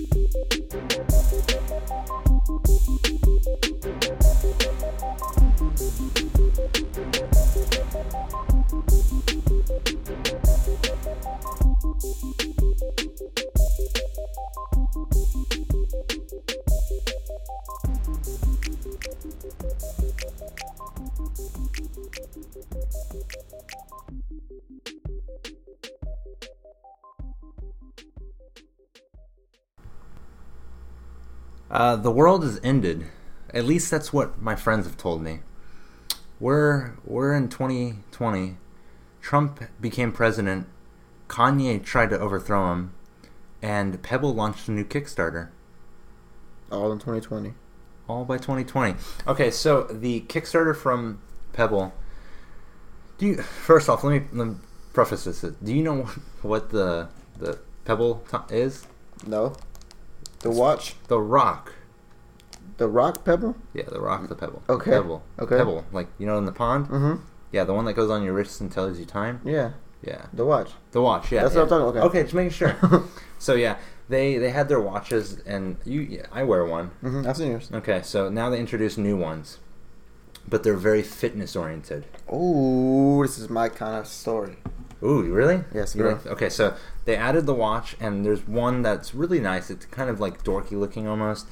[32.07, 33.05] the world has ended.
[33.53, 35.39] At least that's what my friends have told me.
[36.39, 38.55] We're we're in 2020.
[39.19, 40.67] Trump became president.
[41.27, 42.93] Kanye tried to overthrow him,
[43.61, 45.49] and Pebble launched a new Kickstarter.
[46.71, 47.55] All in 2020.
[48.07, 48.95] All by 2020.
[49.27, 51.93] Okay, so the Kickstarter from Pebble.
[53.17, 54.05] Do you first off?
[54.05, 54.55] Let me, let me
[54.93, 55.41] preface this.
[55.41, 56.03] Do you know
[56.41, 58.87] what the the Pebble to- is?
[59.25, 59.57] No.
[60.39, 60.95] The watch.
[61.09, 61.73] The rock.
[62.77, 63.55] The rock pebble.
[63.73, 64.61] Yeah, the rock, the pebble.
[64.69, 64.91] Okay.
[64.91, 65.23] Pebble.
[65.39, 65.57] Okay.
[65.57, 66.87] Pebble, like you know in the pond.
[66.87, 67.21] Mm-hmm.
[67.51, 69.41] Yeah, the one that goes on your wrist and tells you time.
[69.43, 69.71] Yeah.
[70.03, 70.71] Yeah, The watch.
[70.91, 71.31] the watch.
[71.31, 71.61] Yeah, That's yeah.
[71.63, 72.07] what I'm talking- okay.
[72.07, 72.75] Okay, just making sure.
[73.39, 73.77] so yeah,
[74.09, 76.91] they they had their watches, and you, yeah, I wear one.
[77.03, 77.27] Mm-hmm.
[77.27, 77.69] I've seen yours.
[77.73, 79.57] Okay, so now they introduce new ones,
[80.47, 82.05] but they're very fitness oriented.
[82.31, 84.57] Ooh, this is my kind of story.
[85.03, 85.63] Ooh, really?
[85.73, 86.11] Yes, bro.
[86.13, 89.69] like- okay, so they added the watch, and there's one that's really nice.
[89.71, 91.47] It's kind of like dorky looking almost,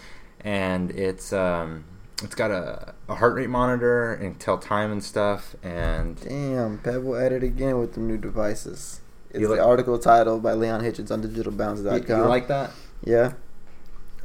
[0.46, 1.84] and it's um,
[2.24, 7.18] it's got a, a heart rate monitor and tell time and stuff, and Damn, Pebble
[7.18, 9.02] at it again with the new devices.
[9.32, 12.18] It's You the like- article title by Leon Hitchens on you, digitalbounds.com.
[12.22, 12.72] you like that?
[13.04, 13.34] Yeah.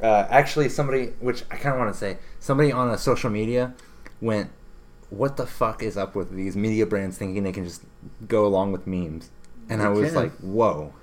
[0.01, 3.73] Uh, actually, somebody, which I kind of want to say, somebody on a social media
[4.21, 4.49] went,
[5.09, 7.83] "What the fuck is up with these media brands thinking they can just
[8.27, 9.29] go along with memes?"
[9.69, 10.15] And They I was can.
[10.15, 10.93] like, "Whoa."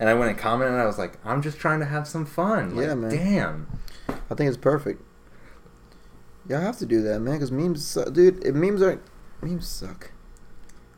[0.00, 2.26] and I went and commented, and I was like, I'm just trying to have some
[2.26, 2.74] fun.
[2.76, 3.10] Like, Yeah, man.
[3.10, 3.66] Damn.
[4.34, 5.00] I think it's perfect.
[6.48, 8.12] Y'all have to do that, man, because memes, suck.
[8.12, 8.44] dude.
[8.44, 9.00] If memes are
[9.40, 10.10] memes suck.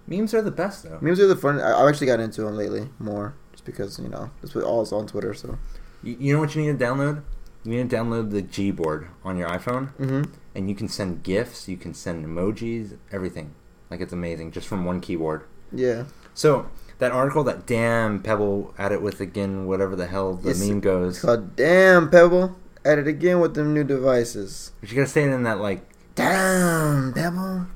[0.08, 0.98] Memes are the best though.
[1.00, 1.60] Memes are the fun.
[1.60, 4.82] I, I've actually got into them lately more, just because you know that's what all
[4.82, 5.34] is on Twitter.
[5.34, 5.58] So.
[6.02, 7.22] You, you know what you need to download?
[7.64, 10.22] You need to download the Gboard on your iPhone, Mm-hmm.
[10.54, 13.54] and you can send GIFs, you can send emojis, everything.
[13.90, 15.44] Like it's amazing, just from one keyboard.
[15.72, 16.04] Yeah.
[16.34, 16.68] So
[16.98, 20.78] that article, that damn Pebble at it with again, whatever the hell the It's- meme
[20.78, 21.20] It's goes.
[21.20, 22.56] called Damn Pebble.
[22.86, 24.70] At it again with them new devices.
[24.80, 25.82] But you gotta say it in that like
[26.14, 27.66] Damn Pebble.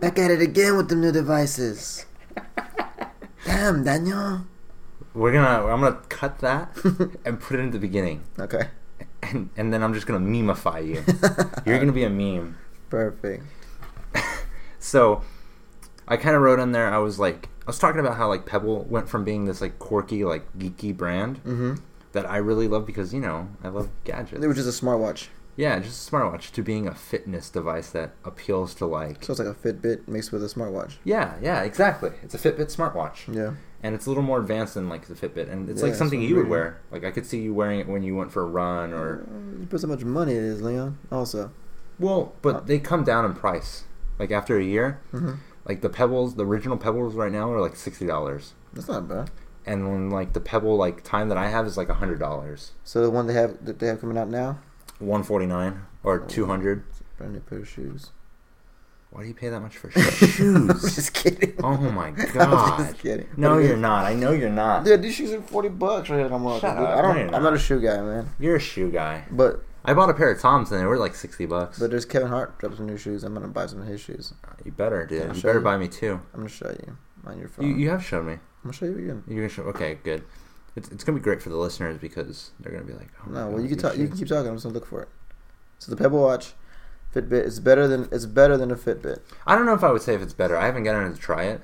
[0.00, 2.06] Back at it again with them new devices.
[3.44, 4.46] Damn Daniel.
[5.14, 5.66] we're gonna.
[5.66, 6.74] I'm gonna cut that
[7.24, 8.68] and put it in the beginning, Okay.
[9.22, 11.04] and and then I'm just gonna memify you.
[11.66, 12.56] You're gonna be a meme.
[12.90, 13.44] Perfect.
[14.78, 15.22] So
[16.08, 16.92] I kind of wrote in there.
[16.92, 19.78] I was like, I was talking about how like Pebble went from being this like
[19.78, 21.74] quirky, like geeky brand Mm-hmm.
[22.12, 24.42] That I really love because you know I love gadgets.
[24.44, 25.28] It was just a smartwatch.
[25.56, 29.22] yeah, just a smartwatch to being a fitness device that appeals to like.
[29.24, 30.94] So it's like a Fitbit mixed with a smartwatch.
[31.04, 32.10] Yeah, yeah, exactly.
[32.22, 33.54] It's a Fitbit smartwatch, Yeah.
[33.82, 36.22] and it's a little more advanced than like the Fitbit, and it's Yeah, like something
[36.22, 36.80] you would wear.
[36.90, 39.60] Like I could see you wearing it when you went for a run, or Uh,
[39.60, 40.98] You put so much money it is, Leon.
[41.10, 41.50] Also.
[41.98, 43.84] well, but they come down in price.
[44.18, 45.32] Like after a year, Mm-hmm.
[45.66, 48.54] like the Pebbles, the original Pebbles right now are like sixty dollars.
[48.72, 49.30] That's not bad.
[49.66, 52.72] And when like the pebble like time that I have is like a hundred dollars,
[52.84, 54.58] So the one they have that they have coming out now,
[54.98, 56.84] one forty nine or oh, two hundred.
[57.18, 58.10] brand new pair of shoes.
[59.10, 59.90] Why do you pay that much for
[60.26, 60.94] shoes?
[60.94, 61.54] just kidding.
[61.62, 62.78] oh my I'm god!
[62.78, 63.28] just kidding.
[63.36, 64.06] No, you're not.
[64.06, 64.84] I know you're not.
[64.84, 66.32] Dude, these shoes are forty bucks right here.
[66.32, 66.98] I'm like, Shut dude, up.
[66.98, 67.30] I don't.
[67.30, 67.52] No, I'm not.
[67.54, 68.30] a shoe guy, man.
[68.40, 69.24] You're a shoe guy.
[69.30, 71.78] But I bought a pair of Toms and they were like sixty bucks.
[71.78, 73.22] but there's Kevin Hart dropped some new shoes.
[73.22, 74.32] I'm gonna buy some of his shoes.
[74.64, 75.22] you better, dude.
[75.30, 75.64] I You better you?
[75.64, 76.14] buy me too.
[76.32, 76.96] I'm gonna show you
[77.26, 77.66] on your phone.
[77.68, 78.38] You, you have shown me.
[78.62, 79.24] I'm gonna show you again.
[79.26, 79.62] You're gonna show.
[79.64, 80.22] Okay, good.
[80.76, 83.48] It's, it's gonna be great for the listeners because they're gonna be like, oh No,
[83.48, 83.96] well God, you can talk.
[83.96, 84.48] You can keep talking.
[84.48, 85.08] I'm just gonna look for it.
[85.78, 86.52] So the Pebble Watch,
[87.14, 87.44] Fitbit.
[87.46, 89.20] It's better than it's better than a Fitbit.
[89.46, 90.56] I don't know if I would say if it's better.
[90.56, 91.60] I haven't gotten to try it.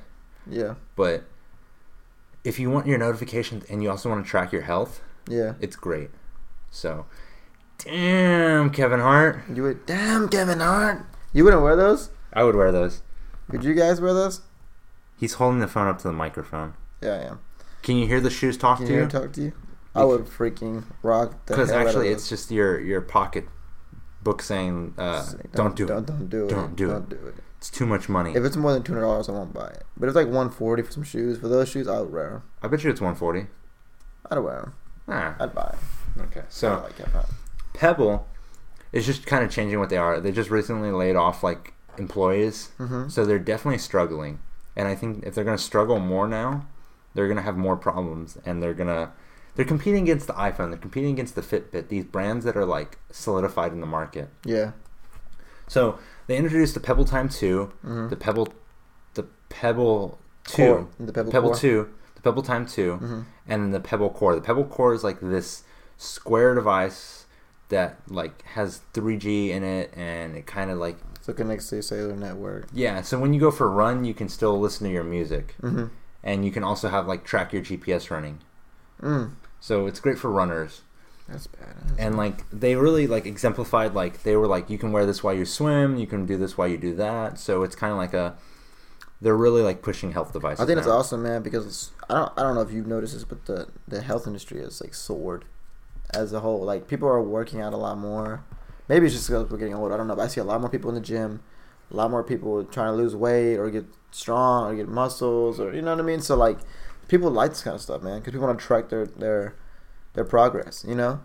[0.51, 1.25] Yeah, But
[2.43, 5.55] if you want your notifications and you also want to track your health, yeah.
[5.61, 6.09] it's great.
[6.71, 7.05] So,
[7.77, 9.43] damn, Kevin Hart.
[9.53, 11.05] You would damn Kevin Hart.
[11.35, 12.09] You wouldn't wear those?
[12.33, 13.03] I would wear those.
[13.51, 14.41] Would you guys wear those?
[15.19, 16.75] He's holding the phone up to the microphone.
[17.01, 17.41] Yeah, I am.
[17.83, 19.17] Can you hear the shoes talk Can to you hear you?
[19.17, 19.53] him talk to you?
[19.95, 23.47] I would freaking rock Because hell out of actually, it's just your your pocket
[24.23, 26.07] book saying, uh, Say, "Don't do don't, it.
[26.07, 26.49] Don't do it.
[26.51, 27.21] Don't do don't it.
[27.23, 27.35] do it.
[27.57, 29.85] It's too much money." If it's more than two hundred dollars, I won't buy it.
[29.97, 32.31] But if it's like one forty for some shoes, for those shoes, I would wear
[32.31, 32.43] them.
[32.63, 33.47] I bet you it's 140.
[34.31, 34.75] I'd wear them.
[35.09, 35.75] Ah, I'd buy
[36.17, 36.27] them.
[36.27, 36.41] okay.
[36.41, 37.27] I So like Hart.
[37.75, 38.27] Pebble
[38.93, 40.21] is just kind of changing what they are.
[40.21, 43.09] They just recently laid off like employees, Mm-hmm.
[43.09, 44.41] so they're definitely struggling.
[44.77, 46.67] And I think if they're going to struggle more now,
[47.15, 49.11] they're going to have more problems, and they're going to
[49.55, 50.71] they're competing against the iPhone.
[50.71, 51.89] They're competing against the Fitbit.
[51.89, 54.29] These brands that are like solidified in the market.
[54.45, 54.73] Yeah.
[55.67, 58.09] So they introduced the Pebble Time 2 Mm-hmm.
[58.09, 58.49] the Pebble,
[59.15, 60.89] the Pebble Two, Core.
[61.01, 61.59] The Pebble, Pebble Core.
[61.59, 63.21] Two, the Pebble Time 2 Mm-hmm.
[63.49, 64.35] and the Pebble Core.
[64.35, 65.65] The Pebble Core is like this
[65.97, 67.27] square device
[67.71, 71.77] that like has 3G in it, and it kind of like So it connects to
[71.77, 72.69] your cellular network.
[72.73, 73.03] yeah.
[73.03, 75.87] So when you go for a run, you can still listen to your music, Mm-hmm.
[76.23, 78.39] And you can also have like track your GPS running.
[79.01, 79.33] Mm.
[79.61, 80.83] So it's great for runners.
[81.29, 81.97] That's badass.
[81.99, 85.35] and like they really like exemplified like they were like you can wear this while
[85.35, 88.15] you swim you can do this while you do that so it's kind of like
[88.15, 88.35] a
[89.21, 90.95] they're really like pushing health devices I think that's now.
[90.95, 91.43] awesome, man.
[91.43, 94.27] Because it's, I don't, I don't know if you've noticed this, but the the health
[94.27, 95.45] industry is like soared
[96.15, 96.63] as a whole.
[96.65, 98.45] Like people are working out a lot more.
[98.89, 99.93] Maybe it's just because we're getting older.
[99.93, 100.17] I don't know.
[100.17, 101.43] But I see a lot more people in the gym,
[101.91, 105.75] a lot more people trying to lose weight or get strong or get muscles or
[105.75, 106.21] you know what I mean.
[106.21, 106.59] So like,
[107.09, 109.55] people like this kind of stuff, man, because people want to track their their
[110.15, 110.85] their progress.
[110.87, 111.21] You know.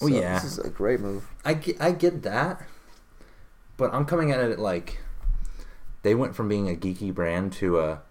[0.00, 0.34] Oh, So yeah.
[0.34, 1.26] This is a great move.
[1.44, 2.62] I get, I get that
[3.78, 4.98] but i'm coming at it like
[6.02, 8.02] they went from being a geeky brand to a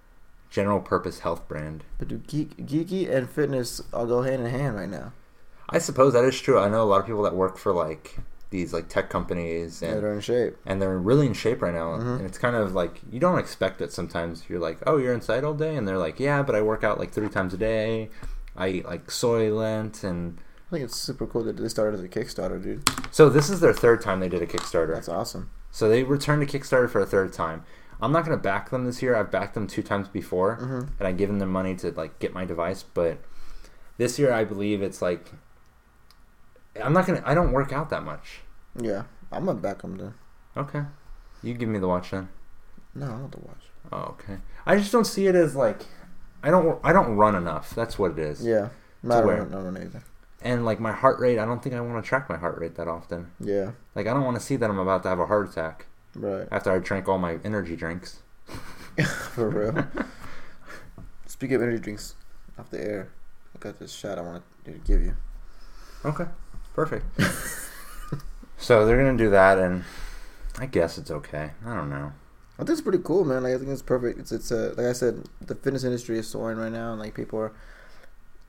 [0.49, 4.75] general purpose health brand But do geek, geeky and fitness all go hand in hand
[4.75, 5.11] right now?
[5.69, 8.17] i suppose that is true i know a lot of people that work for like
[8.49, 10.55] these like tech companies and they're in shape.
[10.65, 11.97] and they're really in shape right now.
[11.97, 12.17] Mhm.
[12.17, 14.43] And it's kind of like you don't expect it sometimes.
[14.49, 16.97] You're like, oh, you're inside all day, and they're like, yeah, but I work out
[16.99, 18.09] like three times a day.
[18.55, 22.09] I eat like Soylent and I think it's super cool that they started as a
[22.09, 22.89] Kickstarter, dude.
[23.11, 24.93] so this is their third time they did a Kickstarter.
[24.93, 25.49] That's awesome.
[25.71, 27.63] So they returned to Kickstarter for a third time.
[28.01, 29.15] I'm not gonna back them this year.
[29.15, 32.33] I've backed them two times before, hmm and I've given them money to like get
[32.33, 32.83] my device.
[32.83, 33.17] But
[33.97, 35.31] this year, I believe it's like
[36.83, 37.21] I'm not gonna.
[37.25, 38.41] I don't work out that much.
[38.79, 40.13] Yeah, I'm gonna back them then.
[40.55, 40.83] Okay,
[41.43, 42.29] you give me the watch then.
[42.95, 43.63] No, I want to watch.
[43.91, 44.37] Oh, okay.
[44.65, 45.81] I just don't see it as like
[46.43, 47.73] I don't I don't run enough.
[47.75, 48.45] That's what it is.
[48.45, 48.69] Yeah.
[49.03, 50.03] Run, not run either.
[50.41, 52.75] And like my heart rate, I don't think I want to track my heart rate
[52.75, 53.31] that often.
[53.39, 53.71] Yeah.
[53.95, 55.85] Like I don't want to see that I'm about to have a heart attack
[56.15, 56.47] Right.
[56.51, 58.19] after I drank all my energy drinks.
[59.33, 59.87] For real.
[61.27, 62.15] Speaking of energy drinks,
[62.57, 63.09] off the air,
[63.55, 65.15] I got this shot I want to give you.
[66.05, 66.25] Okay,
[66.77, 67.05] perfect.
[68.57, 69.83] so they're gonna do that, and
[70.59, 71.49] I guess it's okay.
[71.65, 72.13] I don't know.
[72.53, 73.43] I think it's pretty cool, man.
[73.43, 74.19] Like I think it's perfect.
[74.19, 77.15] It's it's uh, like I said, the fitness industry is soaring right now, and like
[77.15, 77.51] people are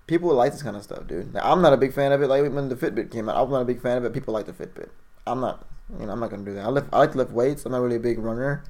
[0.07, 1.33] people like this kind of stuff, dude.
[1.33, 2.29] Like, I'm not a big fan of it.
[2.29, 4.13] Like when the Fitbit came out, I was not a big fan of it.
[4.13, 4.91] People like the Fitbit.
[5.27, 5.67] I'm not.
[5.99, 6.67] You know, I'm not gonna do that.
[6.67, 6.89] I lift.
[6.93, 7.65] I like to lift weights.
[7.65, 8.63] I'm not really a big runner,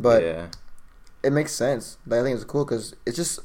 [0.00, 0.48] but yeah,
[1.22, 1.96] it makes sense.
[2.06, 3.38] Like, I think it's cool because it's just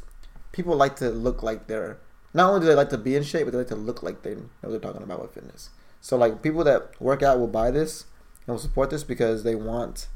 [0.54, 2.00] people like to look like they're.
[2.34, 4.24] Not only do they like to be in shape, but they like to look like
[4.24, 5.70] they know what they're talking about with fitness.
[6.00, 8.06] So like people that work out will buy this
[8.46, 10.08] and will support this because they want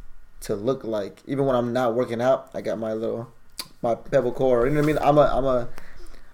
[0.42, 1.22] to look like.
[1.28, 3.32] Even when I'm not working out, I got my little
[3.82, 4.66] my pebble core.
[4.66, 4.98] You know what I mean?
[5.02, 5.68] I'm a I'm a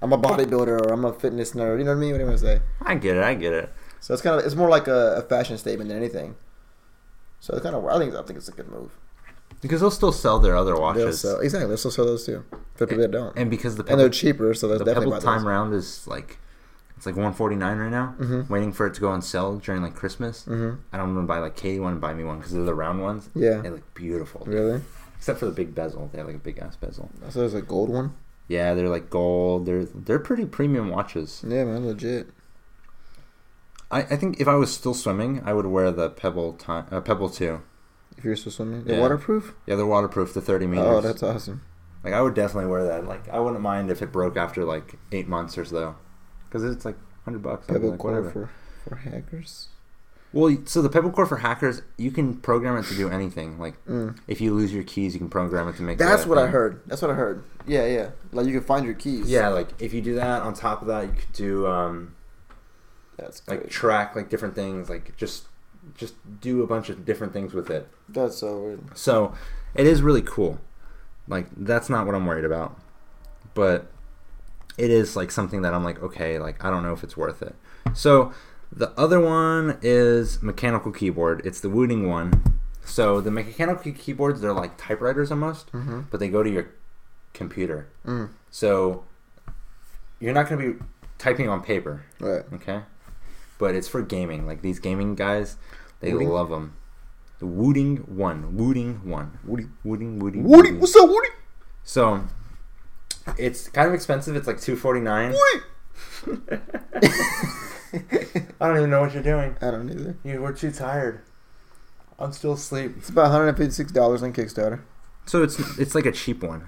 [0.02, 1.80] I'm a bodybuilder or I'm a fitness nerd.
[1.80, 2.12] You know what I mean?
[2.12, 2.62] What do you want to say?
[2.82, 3.24] I get it.
[3.24, 3.72] I get it.
[4.00, 6.36] So it's kind of it's more like a, a fashion statement than anything.
[7.40, 8.98] So it's kind of I think I think it's a good move.
[9.62, 11.68] Because they'll still sell their other They'll watches, sell, exactly.
[11.68, 12.44] They'll still sell those too
[12.76, 13.38] for people that don't.
[13.38, 15.48] and because the and they're cheaper, so that's the definitely Pebble buy time those.
[15.48, 16.38] round is like
[16.98, 18.16] it's like one forty nine right now.
[18.20, 18.50] Mhm.
[18.50, 20.46] Waiting for it to go on sale during like Christmas.
[20.48, 20.78] Mhm.
[20.92, 22.74] I don't want to buy like Katie want to buy me one because they're the
[22.74, 23.30] round ones.
[23.36, 23.62] Yeah.
[23.62, 24.54] They look beautiful, dude.
[24.56, 24.82] Really?
[25.18, 26.10] except for the big bezel.
[26.12, 27.12] They have like a big ass bezel.
[27.30, 28.14] So there's a gold one.
[28.48, 29.68] Yeah, they're like gold.
[29.68, 31.44] They're they're pretty premium watches.
[31.48, 32.30] Yeah, man, legit.
[33.92, 37.02] I, I think if I was still swimming, I would wear the Pebble time uh,
[37.02, 37.62] Pebble two.
[38.22, 39.02] If you're still swimming, they're Yeah.
[39.02, 39.56] waterproof.
[39.66, 40.36] Yeah, they're waterproof.
[40.36, 40.86] The thirty meters.
[40.88, 41.64] Oh, that's awesome.
[42.04, 43.08] Like I would definitely wear that.
[43.08, 45.96] Like I wouldn't mind if it broke after like eight months or so,
[46.48, 47.66] because it's like hundred bucks.
[47.66, 48.30] Pebble like, core whatever.
[48.84, 49.70] for for hackers.
[50.34, 53.58] Well, so the Pebble Core for hackers, you can program it to do anything.
[53.58, 54.20] Like Mm.
[54.28, 55.98] if you lose your keys, you can program it to make.
[55.98, 56.80] That's that what I heard.
[56.86, 57.42] That's what I heard.
[57.66, 58.10] Yeah, yeah.
[58.32, 59.28] Like you can find your keys.
[59.28, 62.14] Yeah, like if you do that, on top of that, you could do um,
[63.18, 63.62] that's great.
[63.62, 65.48] like track like different things, like just
[65.96, 67.88] just do a bunch of different things with it.
[68.10, 68.98] That's so weird.
[68.98, 69.34] So
[69.76, 70.60] it is really cool.
[71.28, 72.78] Like that's not what I'm worried about,
[73.54, 73.88] but
[74.78, 77.42] it is like something that I'm like, okay, like I don't know if it's worth
[77.42, 77.56] it.
[77.94, 78.32] So
[78.72, 81.42] the other one is mechanical keyboard.
[81.46, 82.60] It's the Wooting one.
[82.84, 86.02] So the mechanical keyboards, they're like typewriters almost, Mm-hmm.
[86.10, 86.68] but they go to your
[87.34, 87.88] computer.
[88.06, 88.30] Mm.
[88.50, 89.04] So
[90.20, 90.86] you're not going to be
[91.18, 92.44] typing on paper, Right.
[92.54, 92.82] okay?
[93.62, 94.48] But it's for gaming.
[94.48, 95.56] Like these gaming guys,
[96.00, 96.30] they Wooting?
[96.30, 96.76] love them.
[97.38, 99.68] The Wooting one, Wooting one, Woody.
[99.84, 100.58] Wooting, Wooting, Woody.
[100.58, 100.80] Wooting.
[100.80, 101.30] What's up, Woody?
[101.84, 102.24] So
[103.38, 104.36] it's kind of expensive.
[104.36, 105.36] It's like two forty nine.
[106.26, 106.50] Woody.
[108.60, 109.56] I don't even know what you're doing.
[109.62, 110.18] I don't either.
[110.24, 111.22] You were too tired.
[112.18, 112.96] I'm still asleep.
[112.98, 114.82] It's about 156 dollars on Kickstarter.
[115.28, 116.68] So it's it's like a cheap one,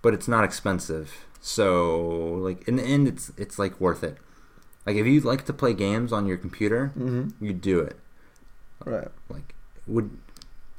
[0.00, 1.26] but it's not expensive.
[1.40, 4.18] So like in the end, it's it's like worth it.
[4.86, 7.44] Like if you like to play games on your computer, Mm-hmm.
[7.44, 7.98] you do it.
[8.84, 9.08] Right.
[9.28, 9.54] Like
[9.86, 10.10] would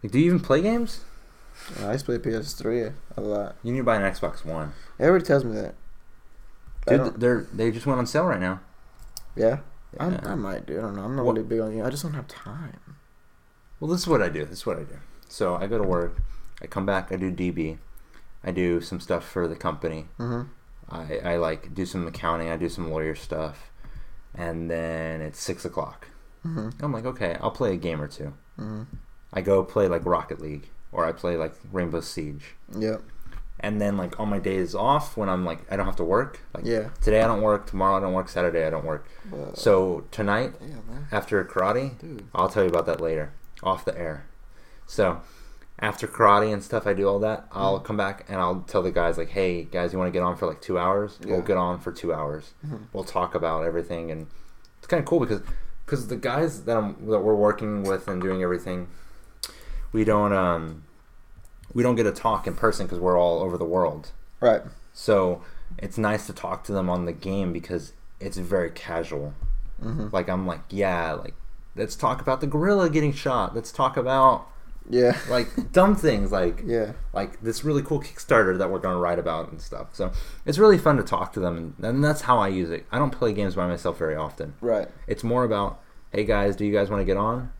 [0.03, 1.01] like do you even play games?
[1.83, 3.55] I used to play PS3 a lot.
[3.63, 4.73] You need to buy an Xbox One.
[4.99, 5.75] Everybody tells me that.
[6.87, 8.59] Dude, they're they just went on sale right now.
[9.35, 9.59] yeah.
[9.99, 10.19] I, Yeah.
[10.23, 10.77] I might do.
[10.79, 11.03] I don't know.
[11.03, 11.85] I'm not What- really big on games.
[11.85, 12.95] I just don't have time.
[13.79, 14.45] Well, this is what I do.
[14.45, 14.97] This is what I do.
[15.27, 16.17] So I go to work.
[16.61, 17.11] I come back.
[17.11, 17.77] I do DB.
[18.43, 20.07] I do some stuff for the company.
[20.17, 20.47] Mm-hmm.
[20.93, 22.49] I, I like do some accounting.
[22.49, 23.70] I do some lawyer stuff,
[24.35, 26.07] and then it's six o'clock.
[26.45, 26.83] Mm-hmm.
[26.83, 28.33] I'm like, okay, I'll play a game or two.
[28.59, 28.83] Mm-hmm.
[29.33, 32.55] I go play like Rocket League, or I play like Rainbow Siege.
[32.77, 33.01] Yep.
[33.59, 36.39] And then like on my days off, when I'm like I don't have to work.
[36.53, 36.89] Like Yeah.
[37.01, 37.67] today I don't work.
[37.67, 38.27] Tomorrow I don't work.
[38.27, 39.07] Saturday I don't work.
[39.29, 40.77] But, So tonight yeah,
[41.11, 42.25] after karate, Dude.
[42.33, 44.25] I'll tell you about that later, off the air.
[44.87, 45.21] So,
[45.81, 47.47] after karate and stuff, I do all that.
[47.51, 47.83] I'll Mm.
[47.83, 50.35] come back and I'll tell the guys like, "Hey, guys, you want to get on
[50.35, 51.17] for like two hours?
[51.21, 51.33] Yeah.
[51.33, 52.53] We'll get on for two hours.
[52.65, 52.81] Mhm.
[52.93, 54.27] We'll talk about everything." And
[54.77, 55.41] it's kind of cool because
[55.85, 58.87] because the guys that I'm that we're working with and doing everything,
[59.91, 60.83] we don't um
[61.73, 64.11] we don't get to talk in person because we're all over the world.
[64.39, 64.61] Right.
[64.93, 65.41] So
[65.77, 69.33] it's nice to talk to them on the game because it's very casual.
[69.83, 70.07] Mm-hmm.
[70.11, 71.33] Like I'm like, yeah, like
[71.75, 73.55] let's talk about the gorilla getting shot.
[73.55, 74.47] Let's talk about
[74.89, 75.17] Yeah.
[75.29, 76.93] like dumb things like Yeah.
[77.13, 79.89] like this really cool Kickstarter that we're going to write about and stuff.
[79.93, 80.11] So
[80.45, 82.85] it's really fun to talk to them, and, and that's how I use it.
[82.91, 84.55] I don't play games by myself very often.
[84.61, 84.87] Right.
[85.07, 87.51] It's more about, hey guys, do you guys want to get on?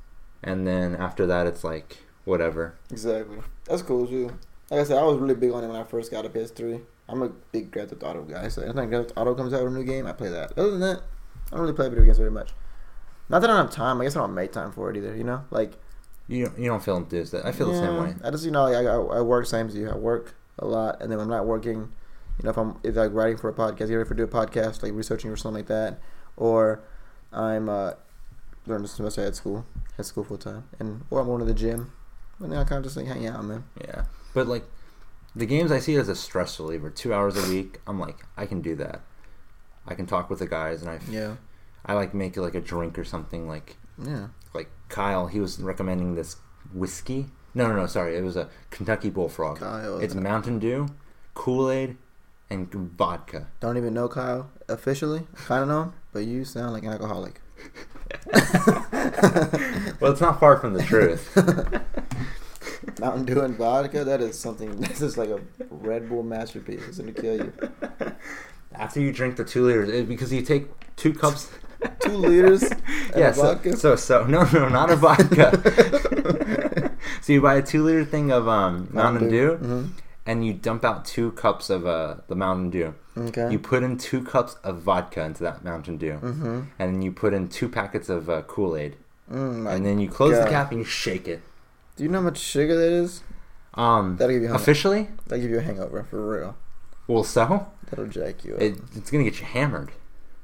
[0.43, 2.75] And then after that, it's like whatever.
[2.89, 3.38] Exactly.
[3.65, 4.31] That's cool too.
[4.69, 6.81] Like I said, I was really big on it when I first got a PS3.
[7.10, 9.73] I'm a big Grand Theft Auto guy, so anytime Grand Theft Auto comes out with
[9.73, 10.53] a new game, I play that.
[10.57, 11.01] Other than that,
[11.47, 12.51] I don't really play video games very much.
[13.27, 13.99] Not that I don't have time.
[13.99, 15.15] I guess I don't make time for it either.
[15.15, 15.73] You know, like
[16.31, 17.33] You don't, you don't feel enthused.
[17.33, 18.15] That I feel the same way.
[18.23, 19.89] I just you know I, I work same as you.
[19.89, 21.91] I work a lot, and then when I'm not working,
[22.37, 24.81] You know, if I'm if like writing for a podcast, either for do a podcast,
[24.81, 25.99] like researching or something like that,
[26.37, 26.81] or
[27.33, 27.93] I'm uh,
[28.65, 29.65] during the semester at school,
[29.99, 31.91] at school full time, and or I'm going to the gym,
[32.39, 33.65] and then I kind of just like hang out, man.
[33.79, 34.63] Yeah, but like
[35.35, 36.89] the games I see as a stress reliever.
[36.89, 39.01] Two hours a week, I'm like, I can do that.
[39.85, 41.35] I can talk with the guys, and I Yeah,
[41.85, 43.47] I like make it like a drink or something.
[43.47, 44.27] Like yeah.
[44.91, 46.36] Kyle, he was recommending this
[46.73, 47.27] whiskey.
[47.56, 47.88] No, no, no.
[47.88, 49.58] Sorry, it was a Kentucky Bullfrog.
[49.58, 50.89] Kyle, it's Mountain Dew,
[51.34, 51.97] Kool Aid,
[52.49, 53.47] and vodka.
[53.60, 55.27] Don't even know Kyle officially.
[55.36, 57.41] Kind of know him, but you sound like an alcoholic.
[59.99, 61.36] well, it's not far from the truth.
[62.99, 66.82] Mountain Dew and vodka, that is something, this is like a Red Bull masterpiece.
[66.88, 67.54] It's going to kill you.
[68.73, 71.49] After you drink the two liters, it, because you take two cups.
[71.99, 72.63] Two liters
[73.15, 76.91] yeah, so, so so no no not a vodka.
[77.21, 79.85] so you buy a two liter thing of um, Mountain Dew, hmm
[80.23, 82.93] and you dump out two cups of uh, the Mountain Dew.
[83.17, 83.51] Okay.
[83.51, 86.61] You put in two cups of vodka into that Mountain Dew, mm-hmm.
[86.77, 88.97] and then you put in two packets of uh, Kool Aid,
[89.31, 90.45] Mm, and then you close God.
[90.45, 91.41] the cap and you shake it.
[91.95, 93.23] Do you know how much sugar that is?
[93.73, 96.55] Um, That'll give you a officially, That'll give you a hangover, for real.
[97.07, 98.61] well, so That'll jack you up.
[98.61, 99.91] it, it's gonna get you hammered.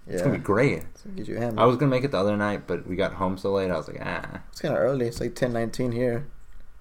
[0.08, 0.14] Yeah.
[0.14, 0.84] It's gonna be great.
[0.94, 1.60] It's get you hammered.
[1.60, 3.70] I was gonna make it the other night, but we got home so late.
[3.72, 5.08] I was like, ah, It's kind of early.
[5.08, 6.26] It's like ten nineteen here.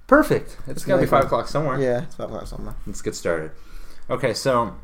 [0.06, 0.56] perfect.
[0.66, 1.80] It's gotta be five o'clock somewhere.
[1.80, 2.74] Yeah, it's 5 o'clock somewhere.
[2.86, 3.50] Let's get started.
[4.08, 4.74] Okay, so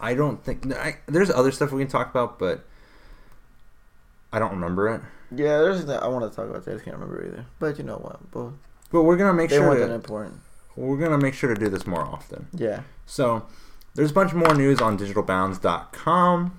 [0.00, 2.64] I don't think I, there's other stuff we can talk about, but
[4.32, 5.00] I don't remember it.
[5.30, 6.70] Yeah, there's that I want to talk about that.
[6.70, 7.44] I just can't remember either.
[7.58, 8.30] But you know what?
[8.30, 8.52] Both
[8.92, 10.36] But we're gonna make they sure that important.
[10.76, 12.46] we're gonna make sure to do this more often.
[12.54, 12.82] Yeah.
[13.06, 13.46] So
[13.94, 16.56] there's a bunch more news on digitalbounds.com,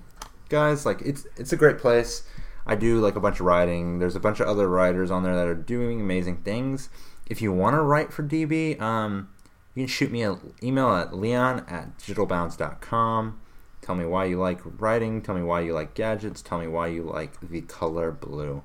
[0.50, 0.84] guys.
[0.84, 2.24] Like it's it's a great place.
[2.66, 3.98] I do like a bunch of writing.
[3.98, 6.90] There's a bunch of other writers on there that are doing amazing things.
[7.26, 9.28] If you want to write for DB, um,
[9.74, 13.40] you can shoot me an email at leon at digitalbounds.com.
[13.80, 15.22] Tell me why you like writing.
[15.22, 16.42] Tell me why you like gadgets.
[16.42, 18.62] Tell me why you like the color blue.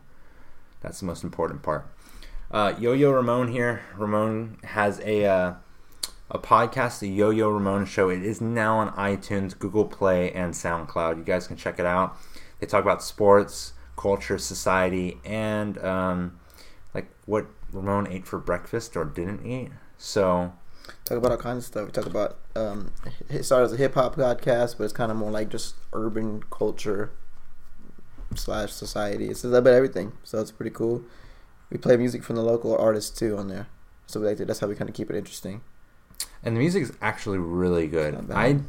[0.82, 1.88] That's the most important part.
[2.52, 3.82] Uh, Yo Yo Ramon here.
[3.95, 5.54] Ramon has a uh,
[6.29, 8.09] a podcast, the Yo Yo Ramon Show.
[8.09, 11.17] It is now on iTunes, Google Play, and SoundCloud.
[11.17, 12.17] You guys can check it out.
[12.59, 16.39] They talk about sports, culture, society, and um,
[16.93, 19.71] like what Ramon ate for breakfast or didn't eat.
[19.97, 20.53] So
[21.03, 21.85] Talk about all kinds of stuff.
[21.85, 22.91] We talk about um,
[23.29, 26.43] it started as a hip hop podcast, but it's kind of more like just urban
[26.49, 27.11] culture
[28.35, 29.27] slash society.
[29.27, 31.03] It's a bit everything, so it's pretty cool.
[31.69, 33.67] We play music from the local artists too on there,
[34.05, 35.61] so like that's how we kind of keep it interesting.
[36.45, 38.31] And the music is actually really good.
[38.31, 38.60] I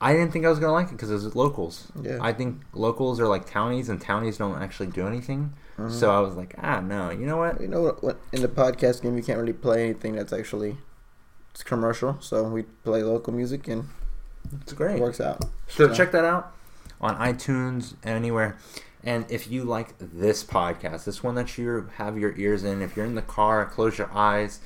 [0.00, 1.88] I didn't think I was gonna like it because it's locals.
[2.00, 2.18] Yeah.
[2.20, 5.54] I think locals are like townies, and townies don't actually do anything.
[5.78, 5.90] Mhm.
[5.90, 7.10] So I was like, ah, no.
[7.10, 7.60] You know what?
[7.60, 8.18] You know what, what?
[8.32, 10.76] In the podcast game, you can't really play anything that's actually
[11.52, 12.16] it's commercial.
[12.20, 13.88] So we play local music, and
[14.60, 14.96] It's great.
[14.96, 15.44] it works out.
[15.68, 15.94] So Yeah.
[15.94, 16.52] check that out
[17.00, 18.56] on iTunes, anywhere.
[19.04, 22.96] And if you like this podcast, this one that you have your ears in, if
[22.96, 24.60] you're in the car, close your eyes,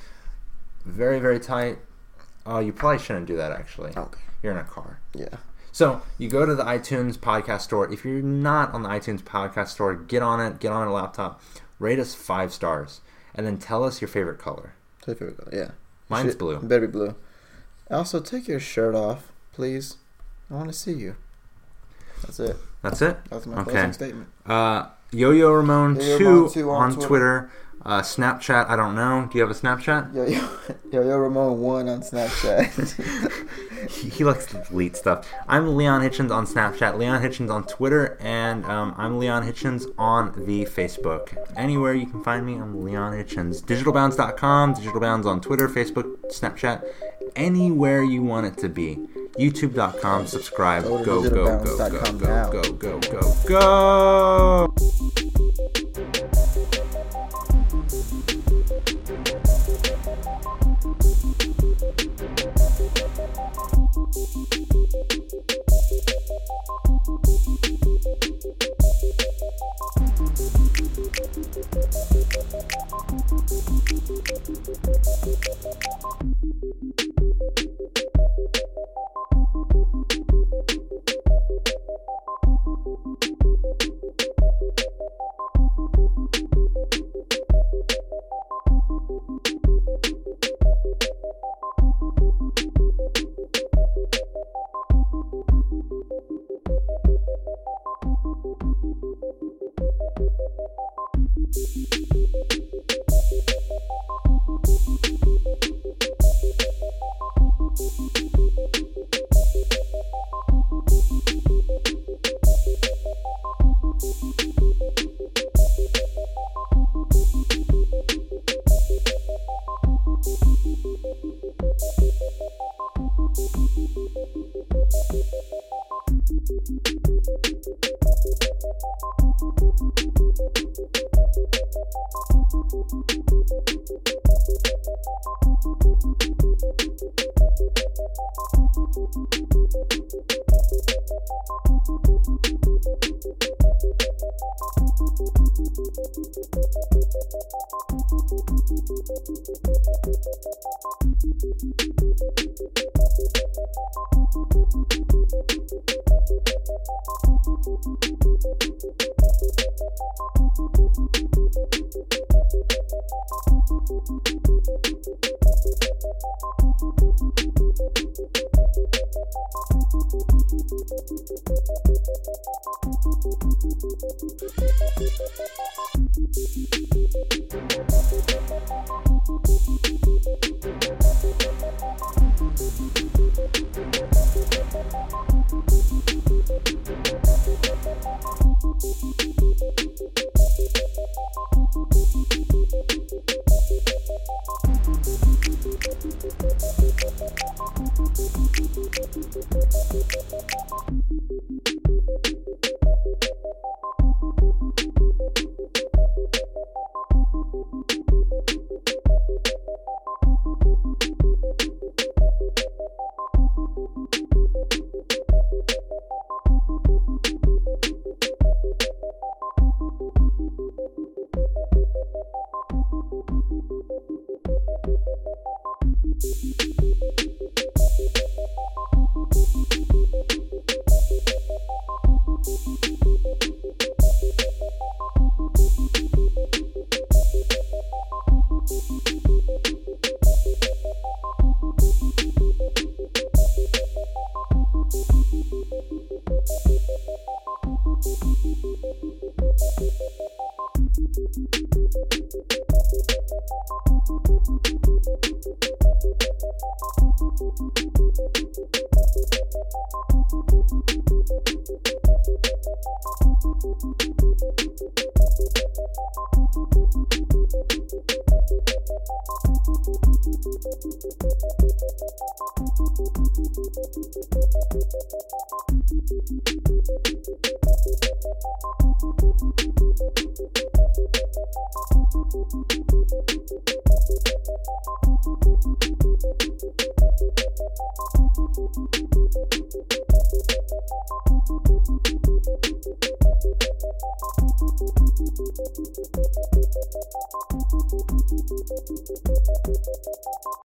[0.85, 1.77] very very tight.
[2.45, 3.51] Oh, you probably shouldn't do that.
[3.51, 4.21] Actually, Okay.
[4.41, 4.99] you're in a car.
[5.13, 5.37] Yeah.
[5.71, 7.91] So you go to the iTunes podcast store.
[7.91, 10.59] If you're not on the iTunes podcast store, get on it.
[10.59, 11.41] Get on a laptop.
[11.79, 13.01] Rate us five stars,
[13.33, 14.73] and then tell us your favorite color.
[15.07, 15.71] Your- Yeah.
[16.09, 16.59] Mine's Shit, blue.
[16.59, 17.15] Better be blue.
[17.89, 19.97] Also, take your shirt off, please.
[20.51, 21.15] I want to see you.
[22.21, 22.55] That's it.
[22.81, 23.17] That's it.
[23.29, 23.71] That's my Okay.
[23.71, 24.27] closing statement.
[24.45, 27.07] Uh, Yo Yo Ramon Yo-Yo two 2 on, on Twitter.
[27.07, 27.51] Twitter.
[27.85, 28.69] Uh, Snapchat.
[28.69, 29.27] I don't know.
[29.29, 30.15] Do you have a Snapchat?
[30.15, 30.39] Yo, yo,
[30.91, 33.89] yo, yo, Ramon one on Snapchat.
[33.91, 35.27] he, he likes to delete stuff.
[35.49, 40.31] I'm Leon Hitchens on Snapchat, Leon Hitchens on Twitter, and um, I'm Leon Hitchens on
[40.45, 41.35] the Facebook.
[41.57, 43.61] Anywhere you can find me, I'm Leon Hitchens.
[43.61, 46.85] Digitalbounds.com, Digitalbounds on Twitter, Facebook, Snapchat,
[47.35, 48.97] anywhere you want it to be.
[49.37, 50.83] YouTube.com, subscribe.
[50.83, 54.32] Go Go, to go, go, go, go, go, go, go, go.
[54.33, 55.32] 안녕.